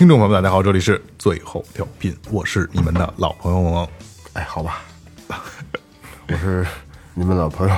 [0.00, 3.86] 听众朋友们，大家好，这里是最后调频，我是你们的老朋友王。
[4.32, 4.80] 哎，好吧，
[6.26, 6.66] 我是
[7.12, 7.76] 你们老朋友，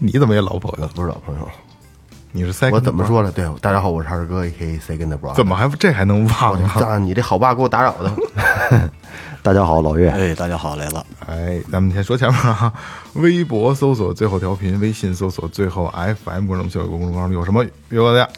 [0.00, 0.88] 你怎么也老朋友？
[0.88, 1.48] 不是老朋友，
[2.32, 2.72] 你是 second？
[2.72, 3.30] 我怎么说呢？
[3.30, 4.76] 对，大家好，我是二哥，A.K.A.
[4.80, 5.34] Second Bro。
[5.34, 6.68] 怎么还这还能忘呢？
[6.84, 8.90] 啊，你这好爸给我打扰的。
[9.40, 10.10] 大家好，老岳。
[10.10, 11.06] 哎，大家好，来了。
[11.28, 12.72] 哎，咱们先说前面啊，
[13.12, 18.28] 微博搜索最后调频，微信搜索最后 FM，公众小有公众号有什么有的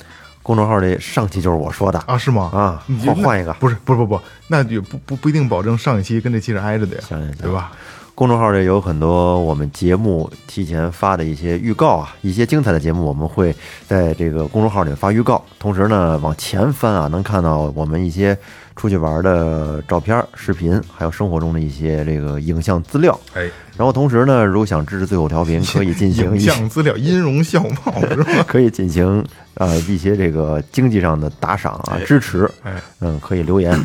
[0.46, 2.16] 公众号的上期就是我说的啊？
[2.16, 2.48] 是吗？
[2.54, 3.52] 啊，你换换一个？
[3.54, 7.02] 不是，不是，不不，那就不不不一定保证上一期跟这期是挨着的呀，
[7.42, 7.72] 对吧？
[8.16, 13.54] 公众号里有很多我们节目提前发的一些预告啊，一些精彩的节目，我们会
[13.86, 15.44] 在这个公众号里发预告。
[15.58, 18.34] 同时呢，往前翻啊，能看到我们一些
[18.74, 23.20] 出去玩的照片、视频，还有生活中的一些这个影像资料。
[23.34, 28.24] 哎，然后同时呢，如果想支持最后调频，可以进行影像资料，音容笑貌是吧？
[28.48, 29.22] 可以进行
[29.56, 32.50] 呃一些这个经济上的打赏啊，支持。
[32.62, 33.78] 哎，嗯，可以留言，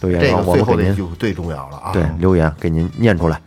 [0.00, 1.92] 留言，这个最后的就最重要了啊！
[1.92, 3.40] 对，留言给您念出来。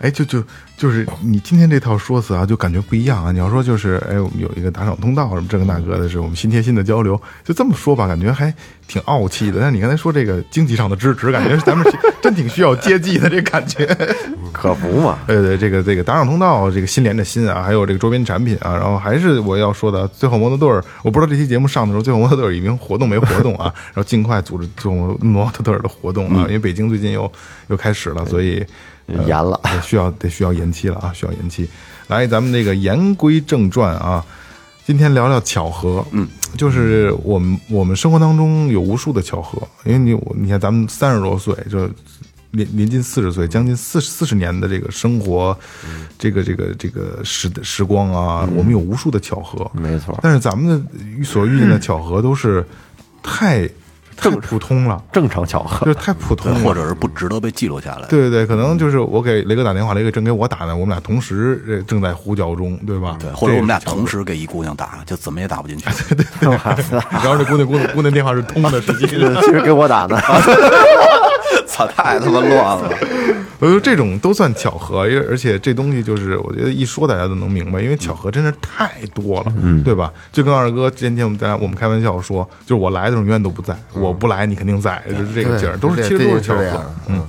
[0.00, 0.42] 哎，就就
[0.76, 3.32] 就是你今天这套说辞啊，就感觉不一样啊。
[3.32, 8.54] 你要说就是，哎，我们有一个打赏通道什么这个那个的，是我们心贴心的交流，就这么说吧，感觉还
[8.86, 9.60] 挺傲气的。
[9.60, 11.84] 但你刚才说这个经济上的支持，感觉咱们
[12.22, 13.86] 真挺需要接济的这感觉，
[14.52, 15.18] 可不嘛？
[15.26, 23.64] 对对，这个这个打赏通道，这个心连着心啊，还有这个周边产品啊，然后还是我要说的，最后摩托队儿，我不知道这期节目上的时候，最后摩托队儿已经活动没活动啊？
[23.86, 27.30] 然后尽快组织最后摩托队儿的活动啊，因为北京最近又
[27.66, 28.64] 又开始了，所以。
[29.26, 31.10] 严了，需要得需要延期了啊！
[31.14, 31.68] 需要延期。
[32.08, 34.24] 来，咱们这个言归正传啊，
[34.84, 36.04] 今天聊聊巧合。
[36.12, 41.88] 嗯，就是我们我们生活当中有无数的巧合，因为你我你看咱们三十多岁，就
[42.50, 45.56] 临临近四十岁，将近四四十年的这个生活，
[46.18, 50.18] 这个这个这个时时光啊，我们有无数的巧合，没错。
[50.22, 52.66] 但是咱们的所遇见的巧合都是
[53.22, 53.68] 太。
[54.18, 58.08] 太普通了，正常巧合，就是太普通，或者是不值得被记录下来。
[58.08, 63.16] 对对对，可能就是我给雷哥打电话，雷哥正给我打呢，我们俩同时正在呼叫中，对吧？
[63.20, 65.84] 对，或者我们俩同时给一姑娘打，就怎么也打不进去。
[66.14, 70.20] 对对对，然后这姑娘姑娘姑娘电话是通的，实际 其实给我打的。
[71.66, 72.90] 操，太他妈乱了！
[73.60, 80.12] 我说这种都算巧合，因为而且这东西就是我觉得一说大家都能明白，因为巧合真是太多了，嗯，对吧？
[80.30, 87.26] 就跟二哥今天我们在我们开玩笑说，就是我来的时候永远都不在，我不来你肯定在，就是这个劲儿，都是其实都是巧合，嗯。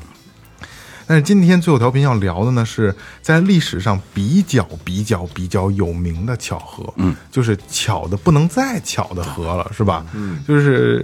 [1.08, 10.06] 但是今天最后调频要聊的呢，是在历史上比较比较比较有名的巧合，嗯，就是巧的不能再巧的合了，是吧？
[10.14, 11.04] 嗯，就是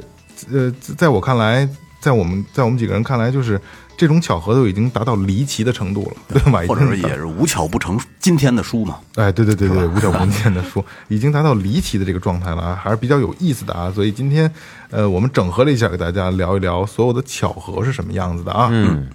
[0.52, 1.68] 呃，在我看来，
[2.00, 3.60] 在我们在我们几个人看来，就是。
[3.98, 6.62] 这种巧合都已经达到离奇的程度了，对吧？
[6.68, 9.00] 或者也是无巧不成今天的书嘛？
[9.16, 13.92] 哎，对对对对，无巧不成今天的书， 已经达到离奇的这个状态了啊，还是比较有意思的啊。
[13.92, 14.52] 所以今天，
[14.90, 18.70] 呃，我们整合了一下，给大家聊一聊所有的巧合是什么样子的啊。
[18.72, 19.08] 嗯，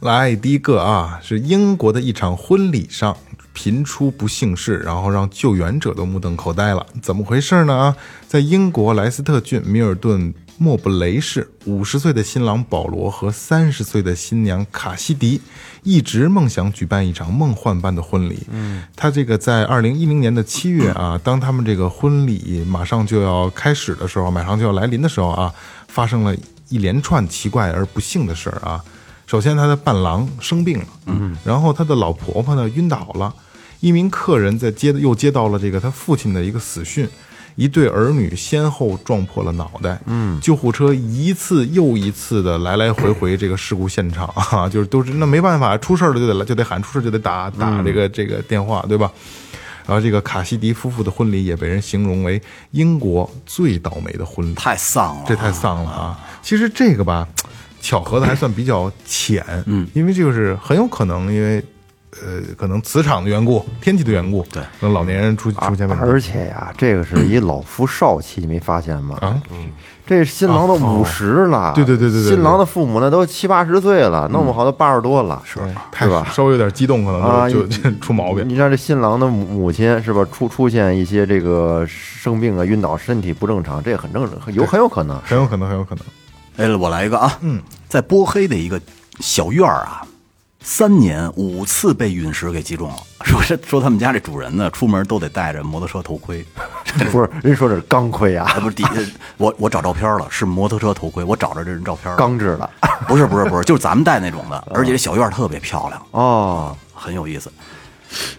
[0.00, 3.16] 来，第一个啊，是英国的一场婚礼上
[3.52, 6.86] 频出不幸事，然后让救援者都目瞪口呆了。
[7.02, 7.74] 怎么回事呢？
[7.76, 7.96] 啊，
[8.26, 10.32] 在英国莱斯特郡米尔顿。
[10.58, 15.40] 莫布雷市五十岁的新郎保罗和三十岁的新娘卡西迪
[15.82, 18.38] 一直梦想举办一场梦幻般的婚礼。
[18.50, 25.52] 嗯，他这个在二零一零年的七月啊，当他们这个婚礼马上就要开始的时候，马上就要来临的时候啊，
[25.88, 26.34] 发生了
[26.68, 28.82] 一连串奇怪而不幸的事儿啊。
[29.26, 33.34] 首先，他的伴郎生病了，嗯，然后他的老婆婆呢晕倒了，
[33.80, 37.06] 一名客人在接又接到了这个他父亲的一个死讯。
[37.56, 49.10] 一对儿女先后撞破了脑袋，嗯，救护车一次又一次的来来回回这个事故现场啊， 就是都是那没办法，出事了就得来就得喊，出事就得打打这个这个电话，对吧？
[49.86, 52.42] 然后这个卡西迪夫妇的婚礼也被人形容为
[52.72, 56.18] 英国最倒霉的婚礼，太丧了，这太丧了啊！
[56.42, 57.26] 其实这个吧，
[57.80, 61.64] 巧合的还算比较浅，嗯，因为就是很有可能因为。
[62.12, 69.18] 呃，可能磁场的缘故、天气的缘故，对，让老年人出出现问题而且呀，这个是一老夫少妻，你没发现吗？
[69.20, 69.40] 啊。
[70.08, 75.58] 这新郎都五十了，对对对对对对新郎的父母呢都七八十岁了，弄不好都八十多了，是
[76.06, 76.24] 吧？
[76.32, 78.48] 稍微有点激动，可能啊就就出毛病。
[78.48, 85.20] 你让这新郎的母母亲是吧，出出现一些这个生病啊、晕倒、身体不正常，这很正常，有很有可能。
[85.22, 86.04] 很有可能，很有可能。
[86.56, 88.80] 哎，我来一个啊，嗯，在波黑的一个
[89.18, 90.05] 小院儿啊，
[90.68, 92.96] 三年五次被陨石给击中了。
[93.24, 96.44] 说是 说他们家这主人呢，出门都得戴着摩托车头盔。
[97.12, 98.90] 不是，人说这是钢盔啊，啊， 不是底下，
[99.36, 102.18] 我我找照片了，是摩托车头盔，我找着这人照片了。
[102.18, 102.68] 钢制的
[103.06, 107.48] 不是不是不是，就是咱们戴那种的，而且这小院特别漂亮，哦，很有意思。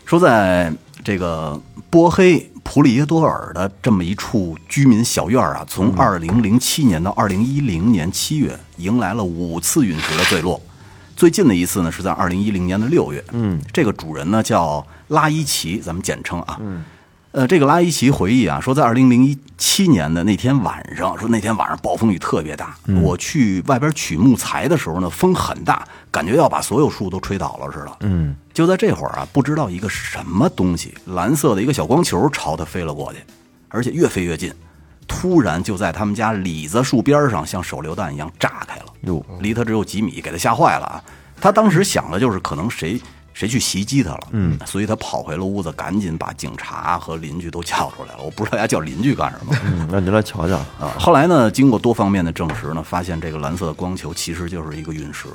[0.03, 0.69] 说在
[1.05, 1.57] 这个
[1.89, 10.61] 波黑普里耶多尔的这么一处居民小院啊，从二零零七年到二零一零年七月，迎来了五次陨石的坠落。
[11.17, 13.21] 最近的一次呢，是在二零一零年的六月。
[13.31, 16.57] 嗯，这个主人呢叫拉伊奇，咱们简称啊。
[16.61, 16.85] 嗯。
[17.31, 27.97] 呃，这个拉伊奇回忆啊，说在二零零一七年的那天晚上，说那天晚上暴风雨特别大，我去外边取木材的时候呢，风很大，感觉要把所有树都吹倒了似的。
[28.01, 33.19] 嗯，就在这会儿啊，不知道一个什么东西，蓝色的一个小光球朝他飞了过去，
[33.69, 34.51] 而且越飞越近，
[35.07, 38.85] 突然就在他们家李子树边上，像手榴弹一样炸开了。
[39.01, 41.03] 哟，离他只有几米，给他吓坏了啊！
[41.39, 42.99] 他当时想的就是可能谁
[43.33, 48.19] 谁去袭击他了，嗯，所以他跑回了屋子，赶紧把警察和邻居都叫出来了。
[48.23, 50.91] 我不知道人家叫邻居干什么嗯，那您来瞧瞧，啊。
[50.99, 55.27] 后来呢，经过多方面的证实呢，发现这个蓝色的光球其实就是一个陨石，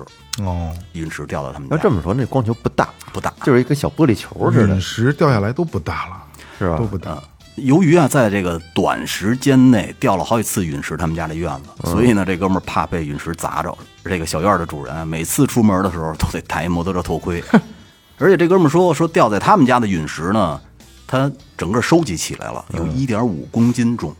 [0.42, 3.32] 哦，陨石掉到他们家要这么说，那光球不大，不大。
[3.44, 6.22] 就是一个小玻璃球似的陨，石掉下来都不大了，
[6.58, 6.84] 是吧都？
[6.84, 7.22] 不大。
[7.56, 13.76] 由于啊，在这个短时间内掉了好几次陨石，他们家这院子，所以呢，这哥们儿怕被陨石砸着。
[14.04, 17.44] 这个小院儿的主人啊，每次出门的时候都得戴一摩托车头盔，
[18.18, 20.60] 而且这哥们儿说说掉在他们家的陨石呢，
[21.06, 24.14] 他整个收集起来了，有一点五公斤重，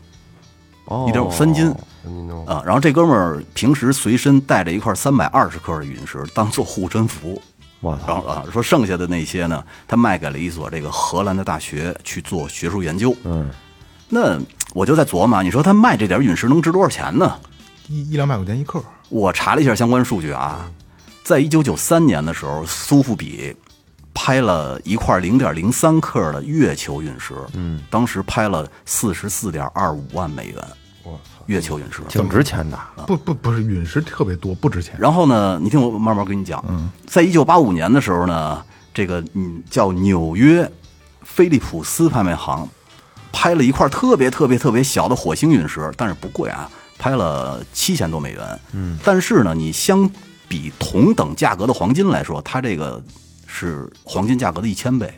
[0.85, 1.73] 哦一点五三斤
[2.45, 2.61] 啊。
[2.65, 7.41] 然后这哥们儿平时随身带着一块三百二十克的陨石当做护身符。
[7.83, 13.13] 我操，然后啊，说剩下的那些呢，他卖给了一所这个荷兰的大学去做学术研究。
[13.25, 13.49] 嗯，
[14.07, 14.39] 那
[14.73, 17.37] 我就在琢磨，你说他卖这点陨石能值多少钱呢？
[17.89, 20.71] 一一两百块钱一克，我查了一下相关数据啊，
[21.25, 23.53] 在一九九三年的时候，苏富比
[24.13, 30.57] 拍了一块零点零三克的月球陨石，嗯，当时拍了四十四点二五万美元，
[31.03, 31.32] 我操！
[31.47, 32.01] 月球陨石。
[32.09, 34.95] 挺值钱的，不不不是陨石特别多，不值钱。
[34.99, 36.63] 然后呢，你听我慢慢跟你讲。
[36.67, 38.63] 嗯，在一九八五年的时候呢，
[38.93, 40.69] 这个嗯叫纽约
[41.23, 42.67] 菲利普斯拍卖行
[43.31, 48.59] 拍了一块特别特别特别小的火星陨石，但是不贵啊，拍了七千多美元。
[48.71, 50.09] 嗯，但是呢，你相
[50.47, 53.03] 比同等价格的黄金来说，它这个
[53.47, 55.11] 是黄金价格的一千倍。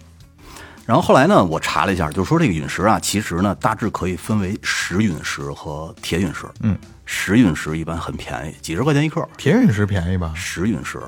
[0.86, 6.46] 然后后来呢，我查了一下，就是说这个陨石啊，其实呢大致可以分为石陨石和铁陨石。
[6.62, 9.28] 嗯，石陨石一般很便宜，几十块钱一克。
[9.36, 10.32] 铁陨石便宜吧？
[10.36, 11.02] 石陨石，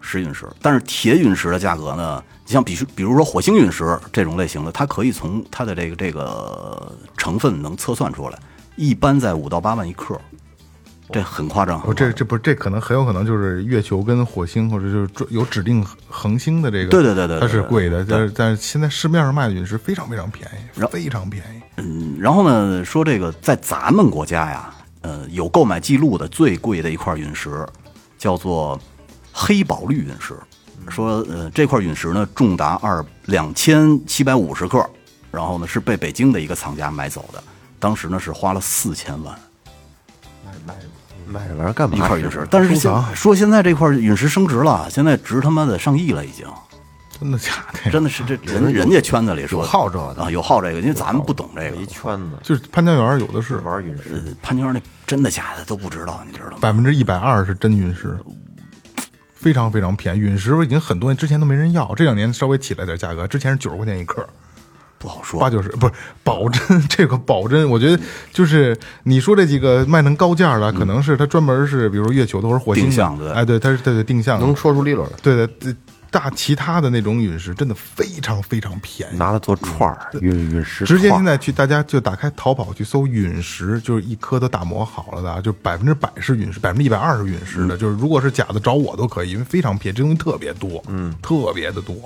[0.00, 8.36] 石陨石，但是铁陨石的价格呢，你像比如比如说火星陨石这种类型的，它可以从它的这个这个成分能测算出来，
[8.74, 10.20] 一般在五到八万一克，
[11.12, 11.80] 这很夸张。
[11.82, 21.62] 不这这不是这可能很有可能就是月球跟火星或者就是有指定恒星的这个，对对对对对它是贵的，但是但是现在市面上卖的陨石非常非常便宜，非常便宜。
[21.76, 27.66] 嗯，然后呢，说这个在咱们国家呀，呃，有购买记录的最贵的一块陨石，
[28.18, 28.80] 叫做
[29.32, 30.34] 黑宝绿陨石。
[30.88, 34.84] 说呃，这块陨石呢重达二两千七百五十克，
[35.30, 37.42] 然后呢是被北京的一个藏家买走的，
[37.78, 39.32] 当时呢是花了四千万
[41.32, 41.96] 买这玩意儿干嘛？
[41.96, 42.46] 一块陨石。
[42.50, 46.46] 但是现说现在这块陨石升值了，现在值他妈的上亿了，已经，
[47.18, 47.90] 真的假的？
[47.90, 51.86] 真的是这人人家圈子里说有好这个的啊，有好这个，因为咱们不懂这个一。
[51.86, 56.58] 圈子就是潘家园有的是玩陨石，呃，潘家园那真的假的都不知道，你知道吗？
[56.60, 58.16] 百分之一百二是真陨石，
[59.34, 60.18] 非常非常便宜。
[60.18, 64.26] 陨石已经很多年之前都没人要，这两年稍微起来点价格，之前是九十块钱一克。
[65.02, 65.50] 不好说八。
[65.50, 65.92] 九十不是
[66.22, 68.00] 保真， 这个保真，我觉得
[68.32, 75.16] 就是你说这几个卖成高价的，可能是它专门是比如月球的或者火星定向的哎，对，它是对对定向的能说出理论来。
[75.20, 75.74] 对的，对
[76.10, 79.16] 大其他的那种陨石真的非常非常便宜。
[79.16, 91.96] 拿它做串儿，陨陨石直接现在去，大家就打开淘宝去搜陨石，就是一颗都打磨好了的，就百分之百是陨石，百分之一百二是陨石的，就是如果是假的找我都可以，因为非常便宜，这东西特别多，嗯，特别的多。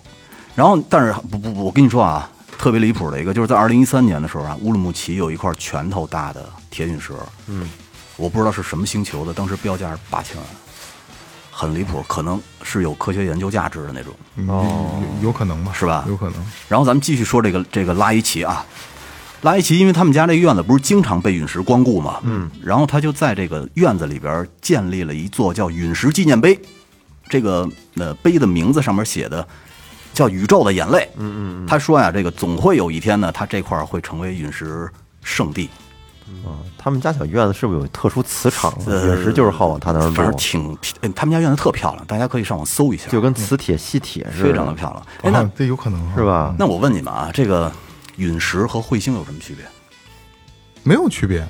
[0.55, 7.13] 然后，但是不不不，我跟你说啊，特别离谱的一个，就是在二零一三年的时候啊，乌鲁木齐有一块拳头大的铁陨石，
[7.47, 7.69] 嗯，
[8.17, 10.47] 我不知道是什么星球的，当时标价是八千万，
[11.51, 14.13] 很离谱，可能是有科学研究价值的那种。
[14.49, 15.73] 哦有有可能吧？
[15.75, 16.35] 是吧有可能。
[16.69, 18.65] 然后咱们继续说这个这个拉伊奇啊，
[19.43, 26.59] 拉伊奇因为他们家这个院子不是经常被陨石光顾嘛，嗯，然后他就在这个院子里边建立了一座叫陨石纪念碑，
[27.29, 29.47] 这个呃碑的名字上面写的
[30.17, 34.91] 叫宇宙的眼泪，嗯嗯，他说呀，这个总会有一天呢，他这块儿会成为陨石
[35.23, 35.69] 圣地，
[36.27, 38.73] 嗯他们家小院子是不是有特殊磁场？
[38.87, 45.07] 呃陨石就是好往他那儿反正，挺他们家院子特漂亮，大家可以上网搜一下，就跟磁铁吸铁似的，非常的漂亮。
[45.21, 46.25] 哎，那啊，这有可能是？
[46.25, 46.55] 吧？
[46.59, 47.71] 那我问你们啊，这个
[48.17, 49.67] 陨石和彗星有什么区别？
[50.83, 51.47] 没有区别，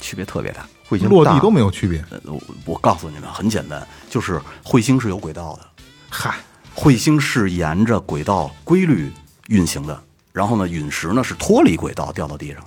[0.00, 0.66] 区别特别大。
[0.88, 2.02] 彗星落地都没有区别。
[2.10, 6.36] 呃，我我告诉你们，很简单，就是彗星是有轨道的，嗨，
[6.76, 9.10] 彗星是沿着轨道规律
[9.48, 9.98] 运行的，
[10.32, 12.66] 然后呢，陨石呢是脱离轨道掉到地上的，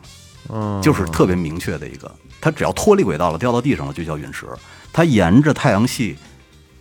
[0.50, 2.12] 嗯，就是特别明确的一个，
[2.42, 4.48] 它只要脱离轨道了，掉到地上了就叫陨石，
[4.92, 6.18] 它沿着太阳系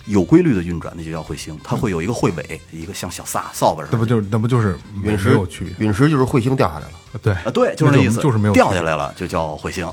[0.06, 3.92] 有规律的运转，那就叫彗星，它会有一个彗尾，一个像小撒扫把似的。
[3.92, 5.86] 那不就是那不就是陨石有区别？
[5.86, 6.92] 陨石就是彗星掉下来了，
[7.22, 9.86] 对啊，对，就是那那意思，就是没有掉下来了就叫彗星，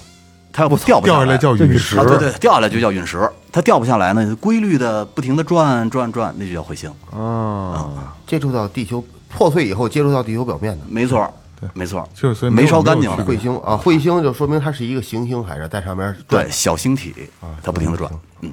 [0.56, 6.90] 它要不掉不来掉下来叫陨石啊，对对，掉下来就叫陨石，它掉不下来呢，规律的不停的转转转，那就叫彗星。
[7.12, 13.26] 啊，接触到地球破碎以后接触到地球表面的没错，对没错，就是没烧干净了。
[13.26, 17.14] 彗星啊，彗星就说明它是一个行星，还是在上面转对，小星体，
[17.62, 18.10] 它不停的转，
[18.40, 18.52] 嗯，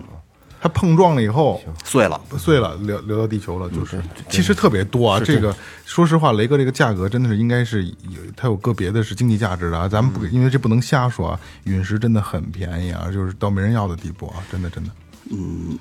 [0.62, 2.20] 它碰撞了以后碎了。
[2.38, 4.00] 碎了，流流到地球了，就是
[4.30, 5.18] 其实特别多啊。
[5.18, 5.52] 这个
[5.84, 9.88] 说实话，雷哥这个价格真的是应该是有它有个别的是经济价值的啊。
[9.88, 14.90] 咱们不因为这不能瞎说啊，陨石真的很便宜啊，就是到没人要的地步啊，真的真的。
[15.30, 15.76] 嗯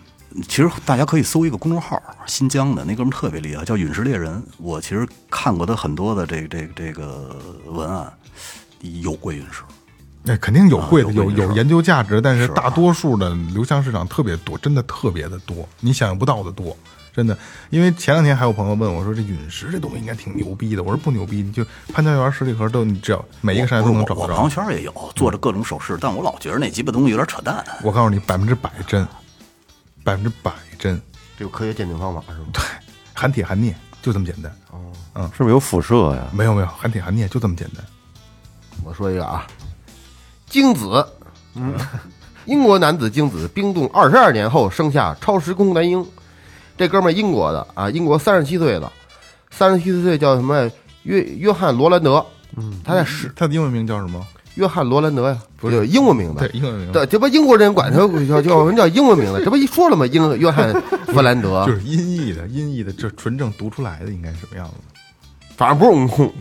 [0.47, 4.41] 其实大家可以搜一个公众号，新疆的那哥们特别厉害，叫陨石猎人。
[4.57, 8.11] 我其实看过他很多的这这这个文案，
[9.03, 9.61] 有贵陨石。
[10.24, 16.78] 那肯定有贵的，有啊有有研究价值，但是是大多数的流向市场特别多，真的特别的多，你想象不到的多，
[17.12, 17.36] 真的。
[17.72, 24.50] 因为前两天还有朋友问我说，这陨石这东西应该挺牛逼的，我说不牛逼，你就潘家园十里河都，你只要每一个山都能找着我我朋友。
[24.50, 27.66] 圈也有做着各种手势，但我老觉得那鸡巴东西有点扯淡。
[27.82, 29.08] 我告诉你，百分之百真，
[30.04, 31.01] 百分之百真，
[31.36, 32.46] 这有科学鉴定方法是吗？
[32.54, 32.62] 对，
[33.16, 34.80] 含铁含镍就这么简单，哦，
[35.16, 36.28] 嗯是不是有辐射呀？
[36.32, 37.84] 没有没有，含铁含镍就这么简单。
[38.84, 39.46] 我说一个啊，
[40.51, 41.03] 精子，
[41.55, 41.74] 嗯，
[42.46, 46.05] 英国男子精子冰冻二十二年后生下超时空男婴，
[46.77, 48.91] 这哥们儿英国的啊，英国三十七岁的，
[49.50, 50.70] 三十七岁叫什么？
[51.03, 52.24] 约约翰罗兰德，
[52.58, 54.22] 嗯，他在十他的英文名叫什么？
[54.55, 55.88] 约翰罗兰德呀，不是。
[55.88, 56.39] 英文名字。
[56.39, 60.05] 对，，英文名对，这不英国人管他 叫叫人叫英文名字，这不一说了吗？
[60.05, 60.74] 英约翰
[61.08, 61.63] 弗兰德。
[61.72, 64.74] 就，是音译的，音译的，这纯正读出来的应该是什么样子？
[65.55, 66.31] 反正不是悟空。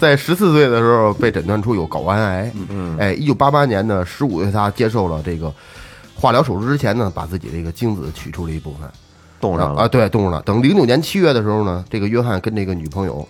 [0.00, 5.52] 在十四岁的时候被诊断出有睾丸癌，嗯，哎，一九八八年呢，十五岁他接受了这个
[6.14, 8.90] 化疗手术之前呢，把自己这个精子取出了一部分，
[9.40, 10.42] 冻上了啊，对，冻上了。
[10.42, 13.26] 等零九年七月的时候呢，这个约翰跟这个女朋友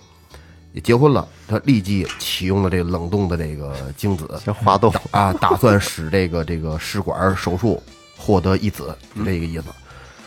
[0.73, 7.81] 也结婚了，他立即启用了这个冷冻的这个精子，先化冻啊，打算使这个这个试管手术
[8.17, 9.63] 获得一子，就这个意思。
[9.67, 9.84] 呃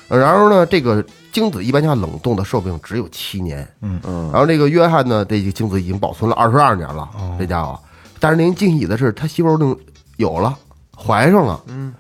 [0.09, 7.79] 然后呢，这个精子一般下冷冻的寿命只有七年，嗯嗯然后这个约翰呢，这个精子已经保存了二十二年了，这家伙。
[8.19, 9.77] 但是令人惊喜的是，他媳妇儿能
[10.17, 10.57] 有了，
[10.97, 11.63] 怀上了。
[11.69, 11.95] 嗯，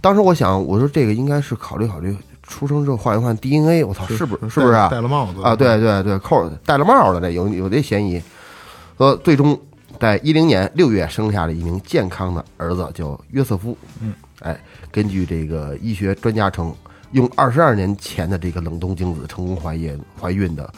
[0.00, 4.88] 当时我想，我说这个应该是考虑考虑，出生之后换一换 DNA，我操，是不是是不是啊？
[4.90, 8.22] 戴了帽子啊，对对对，扣戴了帽的这有有这嫌疑。
[8.98, 9.58] 呃，最终
[9.98, 13.76] 在一零年六月生下了一名健康的儿子，叫约瑟夫。
[14.00, 14.56] 嗯，哎，
[14.92, 16.72] 根据这个医学专家称，
[17.14, 20.70] 用二十二年前的这个冷冻精子成功怀孕怀孕的，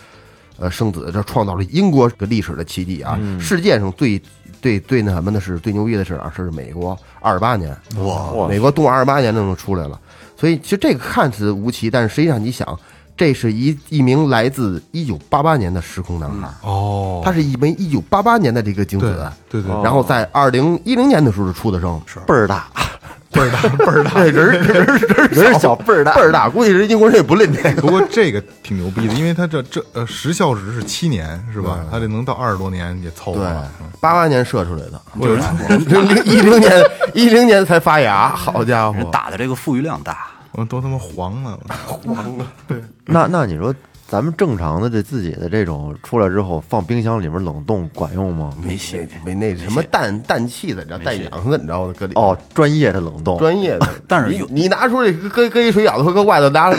[0.59, 3.19] 呃，生子，这创造了英国这个历史的奇迹啊！
[3.40, 4.21] 世界上最
[4.61, 9.99] 最最那什么的是最牛逼的是啊，是美国二十八年，哇，美国冻二十八年都能出来了，
[10.37, 12.78] 所以其实这个看似无奇，但是实际上你想，
[13.16, 19.62] 这是一一名来自一九八八年的时空男孩，哦，他是一枚一九八八年的这个精对子，对。
[19.62, 22.69] 对，然后在二零一零年的时候出的生，倍儿大，
[23.33, 24.23] 倍儿大倍儿大。
[24.25, 27.83] 人儿人儿人儿人儿小倍儿大倍儿大，估计人英国人也不吝这个。
[27.83, 31.80] 不过这个挺牛逼的，因为他这这呃时效值是七年是吧？
[31.90, 33.71] 他这能到二十多年也凑合了。
[33.80, 35.37] 嗯，八八年射出来的，我有
[36.25, 38.99] 一零年一零年才发芽，好家伙！
[39.12, 42.47] 打的这个富裕量大，我都他妈黄了，黄了。
[42.66, 43.75] 对那那你说
[44.09, 48.53] 咱们正常的这自己的这种出来之后放冰箱里面冷冻管用吗？
[48.63, 49.07] 没戏。
[49.25, 51.95] 没那什么氮氮气的，叫氮氧的，你知道吗？
[51.99, 56.73] 搁里哦，专业的冷冻，专业的， 但是你你拿出来搁搁一水饺子，或搁外头拿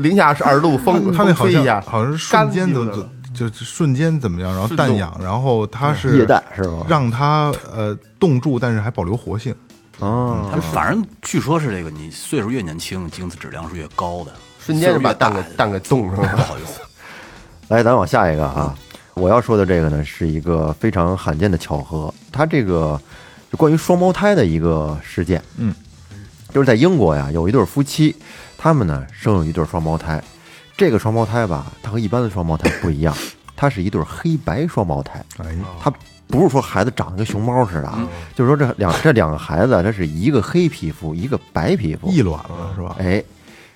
[0.00, 2.84] 零下是二十度风，它那好像风吹一下，好像是瞬间都
[3.32, 6.84] 就瞬间怎么样，然后氮氧，然后它是液氮是吧？
[6.88, 9.54] 让它呃冻住，但是还保留活性。
[10.00, 14.32] 哦，他们反正据说是这个，你岁数越年轻，精子质量是越高的，
[14.64, 16.28] 瞬间就把蛋给蛋给冻上了。
[16.36, 16.68] 不好用。
[17.68, 18.74] 来，咱往下一个啊。
[19.14, 22.98] 我要说的这个呢，是一个非常罕见的巧合，它这个
[23.50, 25.42] 就关于双胞胎的一个事件。
[25.56, 25.74] 嗯，
[26.50, 28.14] 就是在英国呀，有一对夫妻，
[28.56, 30.22] 他们呢生有一对双胞胎。
[30.76, 33.14] 这个双胞胎吧，它和一般的双胞胎不一样，
[33.54, 35.22] 它是一对黑白双胞胎。
[35.38, 35.92] 哎，它
[36.28, 42.08] 不是说孩子长得跟熊猫似的啊，就是说这两这两个孩子，它是一个黑皮肤，一个白皮肤。
[42.08, 42.96] 异卵了是吧？
[42.98, 43.22] 哎，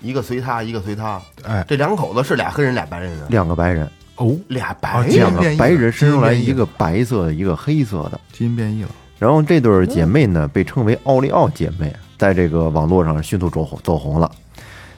[0.04, 1.20] 一个随他，一个随他。
[1.42, 8.20] 哎这两口子是俩黑人，俩白人啊，两个白人，哦，俩白啊人两个白人生出来一个白色的，一个黑色的。
[8.32, 14.30] 基因变异了，然后这对姐妹呢，被称为奥利奥姐妹，在这个网络上迅速走红走红了。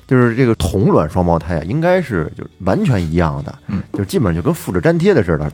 [0.08, 5.50] 就是这个同卵双胞胎啊，应该是就是完全一样的，嗯，就基本上就跟复制粘贴的似的。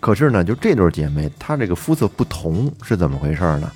[0.00, 3.70] 可是呢，就这对姐妹，她这个肤色不同是怎么回事呢？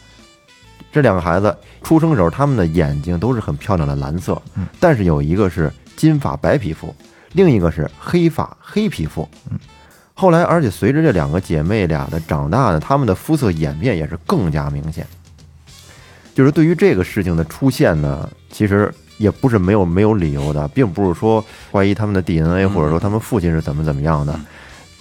[0.95, 4.41] 这两个孩子出生时候，他们的眼睛都是很漂亮的蓝色，
[4.79, 6.95] 但是有一个是金发白皮肤，
[7.33, 9.29] 另一个是黑发黑皮肤。
[10.15, 15.05] 后来，而且随着这两个姐妹俩的长大呢，她们的肤色演变也是更加明显。
[16.33, 24.39] 就是对于这个事情的出现呢，其实也不是没有没有理由的，并不是说怀疑他们的 DNA 或者说他们父亲是怎么怎么样的，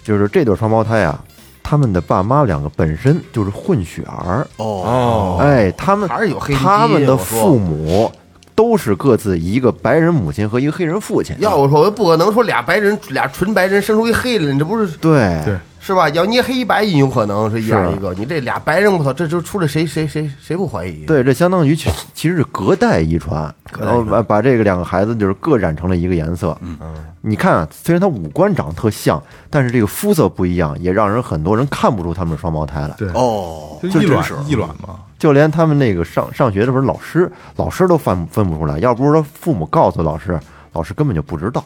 [0.04, 1.24] 就是这对双胞胎啊，
[1.64, 8.12] 他们的爸妈两个本身就是混血儿，哦，哎，他们还是有黑基因他们的父母
[8.54, 11.36] 都是各自一个白人母亲和一个黑人父亲。
[11.40, 15.42] 要我说，我不可能说俩白人俩纯白人生出一黑人，这不是对。
[15.46, 16.08] 对是吧？
[16.12, 21.06] 要捏黑一白也有可能是一样一个，你这俩白人，我操，这就出来谁谁谁谁不怀疑？
[21.06, 26.58] 对，这相当于其其实是隔代遗传，然后把把这个两个孩子就是各染成了一个颜色。
[26.62, 26.78] 嗯，
[27.20, 32.96] 你看啊，虽然他五官长得特像，但是这个肤色不一样，也让人很多人看不出他们是双胞胎来。
[32.98, 40.40] 对，哦，就异卵嘛，就连他们那个上上学的时候，老师老师都分分不出来，要不是说父母告诉老师，
[40.72, 41.62] 老师根本就不知道。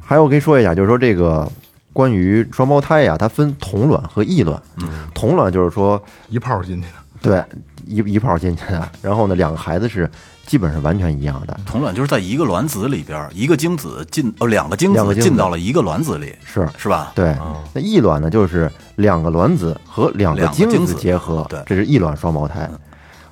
[0.00, 1.50] 还有我跟你说一下，就是说这个
[1.92, 4.60] 关于双胞胎呀，它分同卵和异卵。
[4.76, 7.44] 嗯，同卵就是说一炮进去的，对
[7.86, 10.10] 一一泡进去的，然后呢，两个孩子是
[10.46, 11.58] 基本上完全一样的。
[11.66, 17.12] 同卵就是在一个卵子里边儿，一个精子进哦两个精子进到了一个卵子里，是是吧？
[17.14, 17.36] 对，
[17.72, 22.68] 那异卵呢，就是两个卵子和两个精子两个精子结合，对这是异卵双胞胎。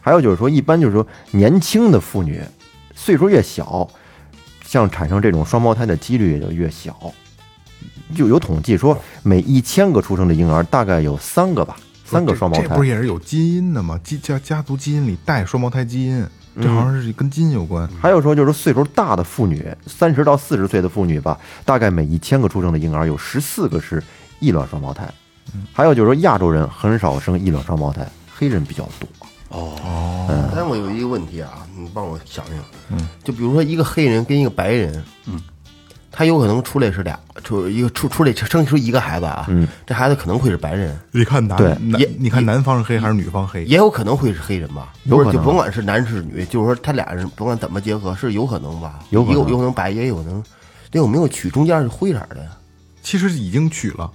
[0.03, 2.43] 还有就是说，一般就是说，年轻的妇女
[2.95, 3.87] 岁数越小，
[4.65, 6.97] 像产生这种双胞胎的几率也就越小。
[8.15, 12.89] 就有统计说，每一千个出生的婴儿大概有三个吧，三个双胞胎这不是。
[12.89, 13.99] 也是有基因的吗？
[14.03, 16.27] 基家家族基因里带双胞胎基因，
[16.61, 17.89] 这好像是跟基因有关。
[18.01, 24.03] 还有说，就是岁数大的妇女，三十到四十岁的妇女吧，大概每一千个出生的婴儿有十四个是
[24.39, 25.09] 异卵双胞胎。
[25.73, 29.09] 还有就是说，亚洲人很少生异卵双胞胎，黑人比较多。
[29.49, 29.77] 哦
[30.55, 32.55] 但我有一个问题啊，你帮我想想，
[32.91, 35.41] 嗯，就比如说一个黑人跟一个白人，嗯，
[36.11, 41.77] 他有可能出来是俩，出一个出出来生出一个孩子啊，嗯，这孩子可能会是白人，你看男对。
[41.99, 43.65] 也，你看男方是黑还是女方黑？
[43.65, 45.33] 也有可能会是黑人吧，有可能。
[45.33, 50.43] 不是就甭管是男是女，就是说他俩人甭管怎么结合，是有可能吧，有有有可能白，也有可能，
[50.93, 52.43] 那有没有取中间是灰色的。
[52.43, 52.51] 呀？
[53.03, 54.11] 其实已经取了，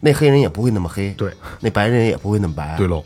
[0.00, 3.02] 那黑人也不会那么黑，对，那白人也不会那么白，对喽，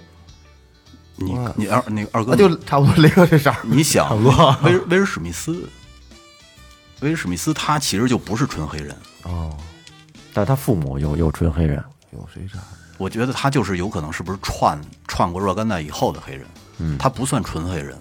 [1.15, 4.21] 你你二那个二哥那就差不多雷哥这色儿，你想，
[4.65, 5.69] 威威尔史密斯，
[7.01, 9.57] 威尔史密斯他其实就不是纯黑人，哦，
[10.33, 11.83] 但他父母有有纯黑人，
[12.13, 12.67] 有谁这样？
[12.97, 16.47] 我觉得他就是有可能是不是串串过若干代以后的黑人，
[16.79, 17.97] 嗯，他不算纯黑人，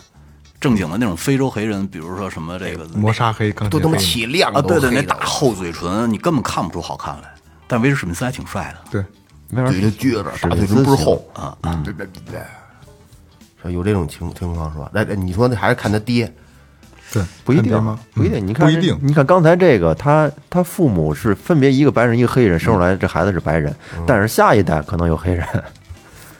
[0.59, 7.31] 正经的那种非洲黑人，比如说什么这个磨砂黑、钢都他妈，起亮啊，对对，那大厚嘴唇，你根本看不出好看来。
[7.67, 9.05] 但威尔史密斯还挺帅的，对，
[9.49, 12.41] 没法嘴就撅着，大腿史密斯唇不是厚啊啊，对对对，
[13.61, 14.89] 是有这种情情况是吧？
[14.91, 16.33] 那那你说那还是看他爹，
[17.13, 17.99] 对，不一定吗？
[18.13, 18.45] 不一定。
[18.45, 25.45] 嗯你看，不一定，你看刚才这个，他他父母是分别一个白人一个黑人，生出来这孩子是白人，但是下一代可能有黑人。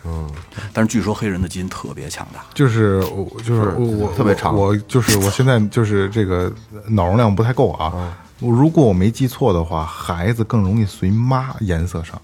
[0.06, 0.30] 嗯
[0.72, 2.40] 但是据说黑人的基因特别强大。
[2.54, 6.52] 就是我就是我我特别长我就是我现在就是这个
[6.88, 8.16] 脑容量不太够啊。
[8.40, 12.22] 我如果我没记错的话，孩子更容易随妈颜色上。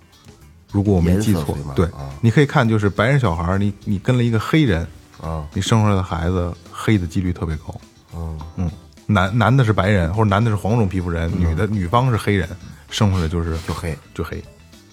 [0.71, 4.87] 如果我没记错对啊，你可以看，就是白人小孩，你你跟了一个黑人，
[5.21, 7.75] 啊，你生出来的孩子黑的几率特别高。
[8.15, 8.71] 嗯，嗯，
[9.05, 12.47] 男男的是白人，或者男的是黄种皮肤人，女的女方是黑人，
[12.89, 14.43] 生出来就是就黑，就黑，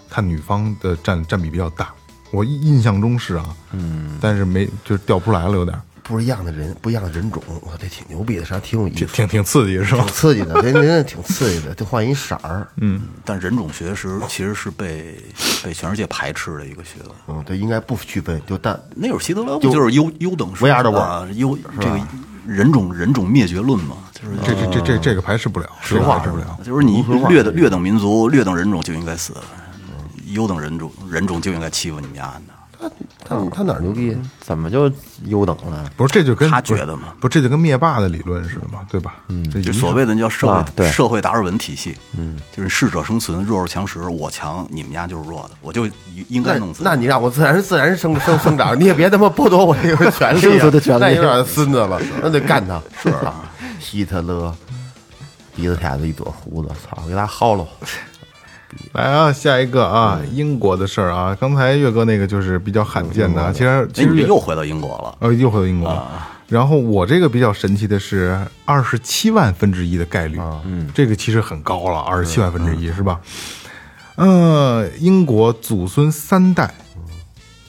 [0.09, 1.91] 看女方的占占比比较大。
[2.31, 5.83] 我印印象中是啊，嗯，但是没就是调不出来了，有点儿。
[6.03, 10.13] 不一样的人，不一样的人种，我这挺牛逼的，实际上挺有意思，挺挺挺刺激是吧挺？
[10.13, 12.67] 刺激的，人人家挺刺激的，就换一色儿。
[12.79, 15.17] 嗯但人种学是其实是被
[15.63, 17.13] 被全世界排斥的一个学问。
[17.29, 22.01] 嗯，这应该不区分，就但那会儿希特勒不就就是优优等生 We are the 啊，优这个
[22.47, 26.59] 人种人种灭绝论嘛，就是这这这这这个排斥不了，实话排斥不了。
[26.65, 29.37] 就是你劣等劣等民族、劣等人种就应该死，
[30.27, 32.55] 优等人种人种就应该欺负你们家的。
[33.25, 34.17] 他他哪儿牛逼？
[34.41, 34.91] 怎么就
[35.27, 35.91] 优等了？
[35.97, 39.17] 不是，这就跟他觉得嘛不，这就跟灭霸的理论似的嘛，对吧？
[39.29, 45.87] 嗯，这就所谓的叫社会、啊对社会达尔文体系，嗯，就是适者生存，弱肉强食，我强，你们家就是弱的，我就
[46.29, 46.83] 应该那弄死。
[46.83, 52.81] 那你让我自然自然生生生长， 你也别他妈剥夺我这个权利、啊，生存的权利那有点孙子了， 那得干他。
[53.03, 54.55] 是啊， 希特勒
[55.55, 57.67] 鼻子开子一朵胡子，操，给他薅了。
[58.93, 61.37] 来啊，下一个啊，英国的事儿啊。
[61.41, 66.29] 刚才岳哥那个就是比较罕见的啊，其实其哎，实又回到英国了，呃又回到英国了。
[66.49, 73.21] 然后我这个比较神奇的是二十七万分之一的概率，嗯，这个其实很高了，二十七万分之一是吧？
[74.17, 76.75] 呃，英国祖孙三代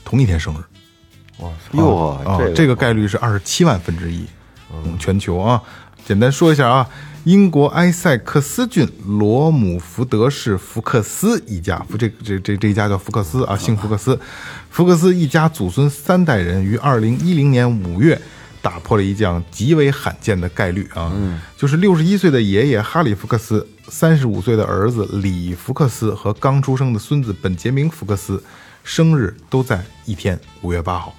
[0.03, 1.43] 同一天生日，
[1.77, 4.25] 哟，啊，这这个概率是二十七万分之一，
[4.73, 5.61] 嗯，全球啊。
[6.03, 6.89] 简单说一下啊，
[7.23, 14.19] 英国埃塞克斯郡罗姆福德市福克斯一家，福这这这这一家叫福克斯啊，姓福克斯。
[14.71, 18.19] 福克斯一家祖孙三代人于二零一零年五月
[18.59, 21.13] 打破了一项极为罕见的概率啊，
[21.55, 28.41] 就是六十一岁的爷爷哈里福克斯，三十五岁的儿子里福克斯和刚出生的孙子本杰明福克斯
[28.83, 31.15] 生日都在一天，五月八号。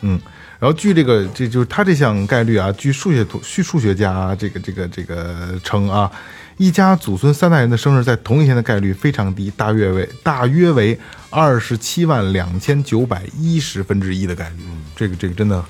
[0.00, 0.20] 嗯，
[0.62, 6.08] 然后据这个，这就是他这项概率啊，据数学图据数学家这个这个这个称啊，
[6.56, 10.96] 一家祖孙三代人的生日在同一天的概率非常低，大约为大约为
[11.30, 14.58] 二十七万两千九百一十分之一的概率。
[14.94, 15.64] 这个这个真的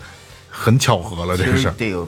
[0.50, 1.74] 很巧合了，这个事儿。
[1.78, 2.06] 这个也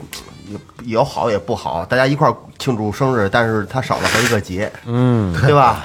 [0.83, 5.83] 有好也不好，大家一块儿庆祝生日，但是他少了好几个节，嗯，对吧？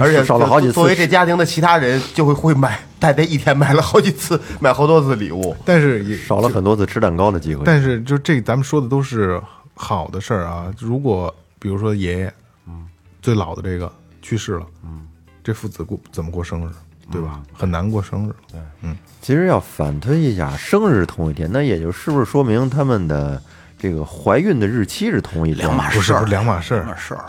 [0.00, 5.56] 而且少了好几次作为这家庭的其他人，就会会买，在这一天买了好几次，买好多次礼物。
[5.64, 7.62] 但是也少了很多次吃蛋糕的机会。
[7.64, 9.40] 但是就这咱们说的都是
[9.74, 10.72] 好的事儿啊。
[10.78, 12.34] 如果比如说爷爷，
[12.66, 12.86] 嗯，
[13.20, 15.02] 最老的这个去世了，嗯，
[15.42, 16.70] 这父子过怎么过生日，
[17.10, 17.40] 对吧？
[17.52, 18.32] 很难过生日。
[18.50, 23.40] 对，嗯，其实要反推一下，生日同一天，那也就是不是说明他们的
[23.82, 25.66] 这个怀孕的日期是同一天？
[25.66, 27.24] 两码事儿，不是不是两码事儿两码事儿。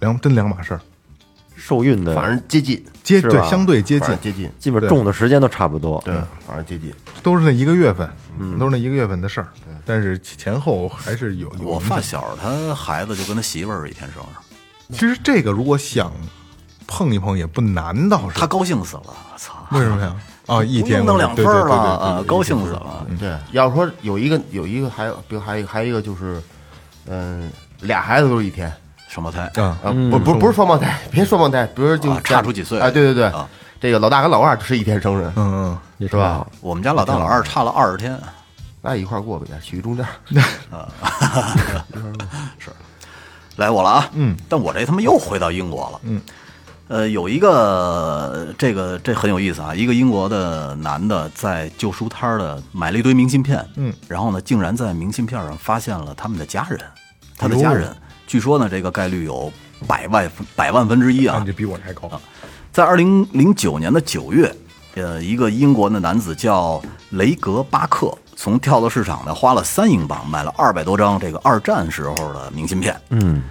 [0.00, 0.80] 两真两码事儿，
[1.54, 6.02] 受孕的，反正接近，接对吧相对接近正，接近，基本种的时间都差不多。
[6.04, 6.12] 对，
[6.44, 6.92] 反正接近。
[7.22, 8.10] 都是那一个月份，
[8.58, 9.46] 都是那一个月份的事儿。
[9.86, 11.88] 但是前后还是有有我影响。
[11.88, 16.12] 发小他孩子就跟他媳妇儿一天生日，其实这个如果想
[16.88, 19.54] 碰一碰也不难，倒是他高兴死了，我操！
[19.70, 20.16] 为什么呀？
[20.46, 23.06] 啊，一天用弄两份儿了啊，高兴死了。
[23.18, 26.42] 对，要是说有一个有一个还有，比如还有一个还有一个就是，
[27.06, 27.50] 嗯，
[27.80, 28.72] 俩孩子都是一天。
[29.08, 33.46] 双胞胎，啊，啊，不不不是双胞胎，别双胞胎，比如就啊差出几岁啊，对对对啊，
[33.78, 36.46] 这个老大跟老二是一天生日，嗯嗯是吧？
[36.62, 38.18] 我们家老大老二差了二十天，
[38.80, 40.06] 那一块儿过呗，取中间
[40.72, 40.88] 啊，
[42.58, 42.70] 是。
[43.56, 46.18] 来我了啊，嗯，但我这他妈又回到英国了，嗯，
[46.92, 56.78] 呃，有一个这个这很有意思啊，一个英国的男的在旧书摊儿的买了一堆明信片，嗯，然后呢，竟然在明信片上发现了他们的家人，
[57.38, 57.88] 他的家人，
[58.26, 59.50] 据说呢，这个概率有
[59.86, 61.36] 百万百万分之一嗯，啊。
[61.38, 62.10] 那，这比我这还高。
[62.70, 64.54] 在二零零九年的九月，
[64.96, 66.78] 呃，一个英国的男子叫
[67.08, 72.94] 雷格巴克，从跳蚤市场呢花了三英镑买了二百多张这个二战时候的明信片。
[73.08, 73.42] 嗯，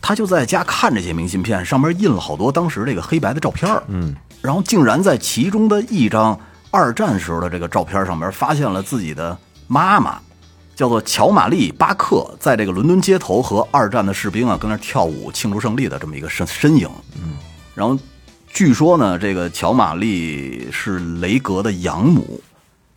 [0.00, 6.38] 他就在家看这些明信片，上面印了好多当时这个黑白的照片嗯，然后竟然在其中的一张
[6.70, 9.36] 二战时候的这个照片上面发现了自己的
[9.66, 10.20] 妈妈。
[10.76, 16.88] 叫做乔玛丽·巴克，在这个伦敦街头和二战的士兵啊跟那儿跳舞庆祝胜利的这么一个身身影。
[17.16, 17.36] 嗯，
[17.74, 17.98] 然后
[18.50, 22.40] 据说呢，这个乔玛丽是雷格的养母，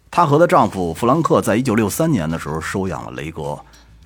[0.09, 3.59] 她和她丈夫弗兰克在一九六三年的时候收养了雷格，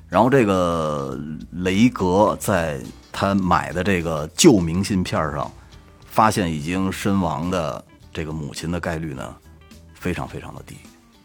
[0.09, 1.19] 然后这个
[1.51, 2.79] 雷格在
[3.11, 5.51] 他买的这个旧明信片上，
[6.05, 9.35] 发现已经身亡的这个母亲的概率呢，
[9.93, 10.75] 非常非常的低。